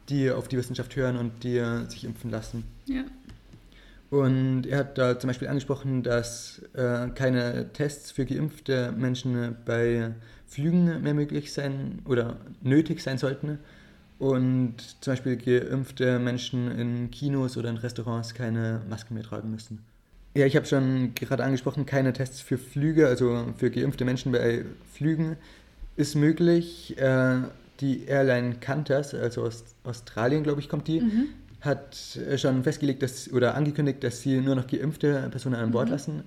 [0.09, 2.63] die auf die Wissenschaft hören und die sich impfen lassen.
[2.85, 3.03] Ja.
[4.09, 10.11] Und er hat da zum Beispiel angesprochen, dass äh, keine Tests für geimpfte Menschen bei
[10.47, 13.59] Flügen mehr möglich sein oder nötig sein sollten
[14.19, 19.83] und zum Beispiel geimpfte Menschen in Kinos oder in Restaurants keine Masken mehr tragen müssen.
[20.35, 24.65] Ja, ich habe schon gerade angesprochen, keine Tests für Flüge, also für geimpfte Menschen bei
[24.93, 25.37] Flügen
[25.95, 26.97] ist möglich.
[26.97, 27.39] Äh,
[27.79, 31.27] die Airline Qantas, also aus Australien, glaube ich, kommt die, mhm.
[31.61, 31.97] hat
[32.37, 35.91] schon festgelegt dass, oder angekündigt, dass sie nur noch geimpfte Personen an Bord mhm.
[35.91, 36.23] lassen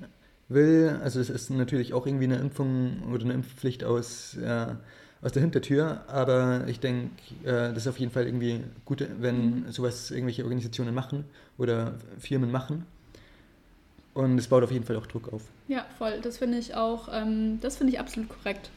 [0.49, 0.99] will.
[1.03, 4.67] Also es ist natürlich auch irgendwie eine Impfung oder eine Impfpflicht aus, äh,
[5.23, 7.11] aus der Hintertür, aber ich denke,
[7.45, 9.73] äh, das ist auf jeden Fall irgendwie gut, wenn mhm.
[9.73, 11.25] sowas irgendwelche Organisationen machen
[11.57, 12.85] oder Firmen machen.
[14.15, 15.43] Und es baut auf jeden Fall auch Druck auf.
[15.69, 16.19] Ja, voll.
[16.23, 18.71] Das finde ich auch, ähm, das finde ich absolut korrekt.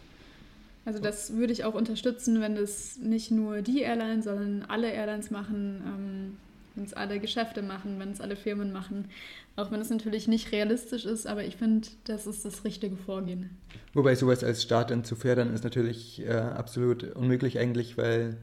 [0.85, 5.29] Also das würde ich auch unterstützen, wenn das nicht nur die Airlines, sondern alle Airlines
[5.29, 5.81] machen.
[5.85, 6.37] Ähm,
[6.75, 9.05] wenn es alle Geschäfte machen, wenn es alle Firmen machen.
[9.55, 13.49] Auch wenn es natürlich nicht realistisch ist, aber ich finde, das ist das richtige Vorgehen.
[13.93, 18.37] Wobei sowas als Staat dann zu fördern ist natürlich äh, absolut unmöglich eigentlich, weil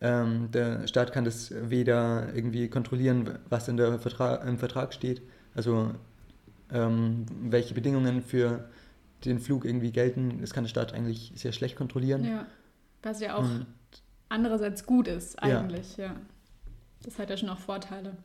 [0.00, 5.22] ähm, der Staat kann das weder irgendwie kontrollieren, was in der Vertra im Vertrag steht,
[5.54, 5.92] also
[6.72, 8.68] ähm, welche Bedingungen für
[9.24, 12.24] den Flug irgendwie gelten, das kann der Staat eigentlich sehr schlecht kontrollieren.
[12.24, 12.46] Ja,
[13.02, 13.66] was ja auch Und,
[14.28, 16.06] andererseits gut ist eigentlich, ja.
[16.06, 16.16] ja.
[17.02, 18.16] Das hat ja schon auch Vorteile.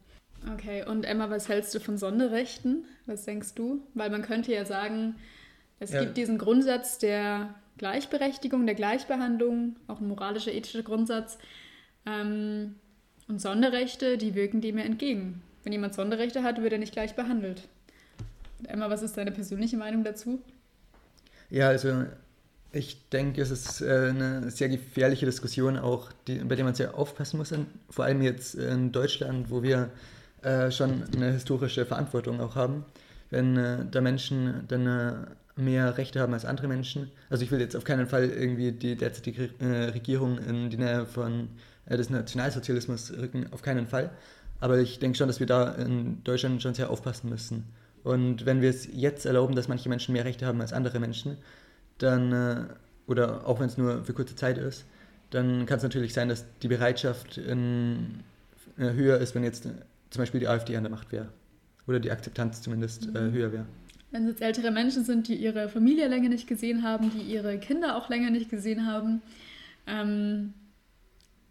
[0.54, 2.86] Okay, und Emma, was hältst du von Sonderrechten?
[3.06, 3.82] Was denkst du?
[3.94, 5.16] Weil man könnte ja sagen,
[5.80, 6.02] es ja.
[6.02, 11.38] gibt diesen Grundsatz der Gleichberechtigung, der Gleichbehandlung, auch ein moralischer, ethischer Grundsatz.
[12.06, 12.76] Ähm,
[13.28, 15.42] und Sonderrechte, die wirken dem ja entgegen.
[15.64, 17.70] Wenn jemand Sonderrechte hat, wird er nicht gleich behandelt.
[18.68, 20.42] Emma, was ist deine persönliche Meinung dazu?
[21.54, 22.06] Ja, also
[22.72, 26.98] ich denke, es ist äh, eine sehr gefährliche Diskussion, auch die, bei der man sehr
[26.98, 27.54] aufpassen muss,
[27.92, 29.92] vor allem jetzt in Deutschland, wo wir
[30.42, 32.86] äh, schon eine historische Verantwortung auch haben.
[33.30, 37.12] Wenn äh, da Menschen dann mehr Rechte haben als andere Menschen.
[37.30, 41.50] Also ich will jetzt auf keinen Fall irgendwie die derzeitige Regierung in die Nähe von
[41.88, 44.10] des Nationalsozialismus rücken, auf keinen Fall.
[44.60, 47.66] Aber ich denke schon, dass wir da in Deutschland schon sehr aufpassen müssen.
[48.04, 51.38] Und wenn wir es jetzt erlauben, dass manche Menschen mehr Rechte haben als andere Menschen,
[51.98, 52.66] dann, äh,
[53.08, 54.86] oder auch wenn es nur für kurze Zeit ist,
[55.30, 58.24] dann kann es natürlich sein, dass die Bereitschaft in,
[58.78, 59.70] äh, höher ist, wenn jetzt äh,
[60.10, 61.30] zum Beispiel die AfD an der Macht wäre.
[61.88, 63.16] Oder die Akzeptanz zumindest mhm.
[63.16, 63.66] äh, höher wäre.
[64.12, 67.58] Wenn es jetzt ältere Menschen sind, die ihre Familie länger nicht gesehen haben, die ihre
[67.58, 69.22] Kinder auch länger nicht gesehen haben,
[69.88, 70.54] ähm,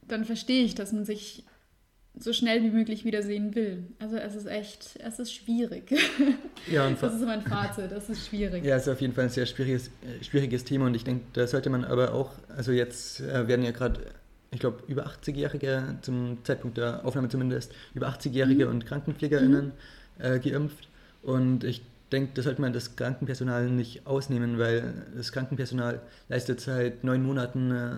[0.07, 1.45] dann verstehe ich, dass man sich
[2.19, 3.85] so schnell wie möglich wiedersehen will.
[3.99, 5.93] Also es ist echt, es ist schwierig.
[6.71, 8.65] Ja, das ist mein Fazit, das ist schwierig.
[8.65, 9.91] Ja, es ist auf jeden Fall ein sehr schwieriges,
[10.21, 13.73] schwieriges Thema und ich denke, da sollte man aber auch, also jetzt äh, werden ja
[13.73, 14.01] gerade,
[14.53, 18.71] ich glaube, über 80-Jährige, zum Zeitpunkt der Aufnahme zumindest, über 80-Jährige mhm.
[18.71, 19.73] und KrankenpflegerInnen
[20.19, 20.25] mhm.
[20.25, 20.89] äh, geimpft
[21.23, 21.83] und ich
[22.13, 27.73] denke, da sollte man das Krankenpersonal nicht ausnehmen, weil das Krankenpersonal leistet seit neun Monaten
[27.73, 27.97] äh,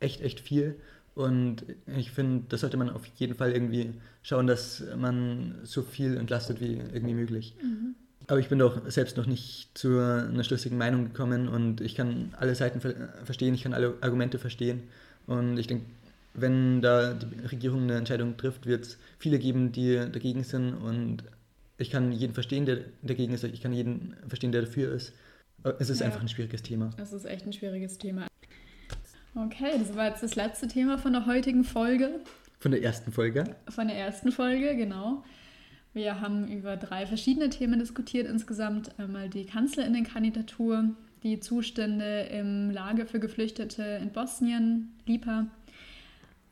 [0.00, 0.76] echt, echt viel.
[1.14, 3.92] Und ich finde, das sollte man auf jeden Fall irgendwie
[4.22, 7.54] schauen, dass man so viel entlastet wie irgendwie möglich.
[7.62, 7.94] Mhm.
[8.26, 12.32] Aber ich bin doch selbst noch nicht zu einer schlüssigen Meinung gekommen und ich kann
[12.38, 12.94] alle Seiten ver
[13.24, 14.84] verstehen, ich kann alle Argumente verstehen.
[15.26, 15.86] Und ich denke,
[16.34, 20.74] wenn da die Regierung eine Entscheidung trifft, wird es viele geben, die dagegen sind.
[20.74, 21.24] Und
[21.76, 23.42] ich kann jeden verstehen, der dagegen ist.
[23.42, 25.12] Ich kann jeden verstehen, der dafür ist.
[25.78, 26.90] Es ist ja, einfach ein schwieriges Thema.
[26.98, 28.29] Es ist echt ein schwieriges Thema.
[29.34, 32.20] Okay, das war jetzt das letzte Thema von der heutigen Folge.
[32.58, 33.44] Von der ersten Folge?
[33.68, 35.22] Von der ersten Folge, genau.
[35.92, 38.98] Wir haben über drei verschiedene Themen diskutiert insgesamt.
[38.98, 40.90] Einmal die Kanzlerinnenkandidatur,
[41.22, 45.46] die Zustände im Lager für Geflüchtete in Bosnien, LIPA.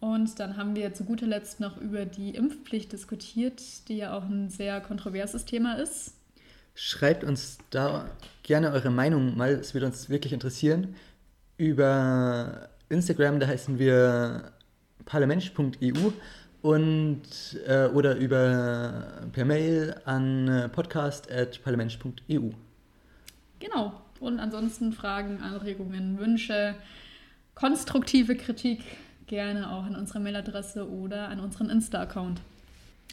[0.00, 4.24] Und dann haben wir zu guter Letzt noch über die Impfpflicht diskutiert, die ja auch
[4.24, 6.14] ein sehr kontroverses Thema ist.
[6.74, 8.08] Schreibt uns da
[8.44, 10.94] gerne eure Meinung mal, es würde uns wirklich interessieren.
[11.58, 14.52] Über Instagram, da heißen wir
[15.04, 16.12] parlamentsch.eu
[16.62, 17.22] und
[17.66, 22.50] äh, oder über per Mail an äh, podcast.parlamentsch.eu.
[23.58, 24.00] Genau.
[24.20, 26.74] Und ansonsten Fragen, Anregungen, Wünsche,
[27.54, 28.80] konstruktive Kritik
[29.26, 32.40] gerne auch an unsere Mailadresse oder an unseren Insta-Account.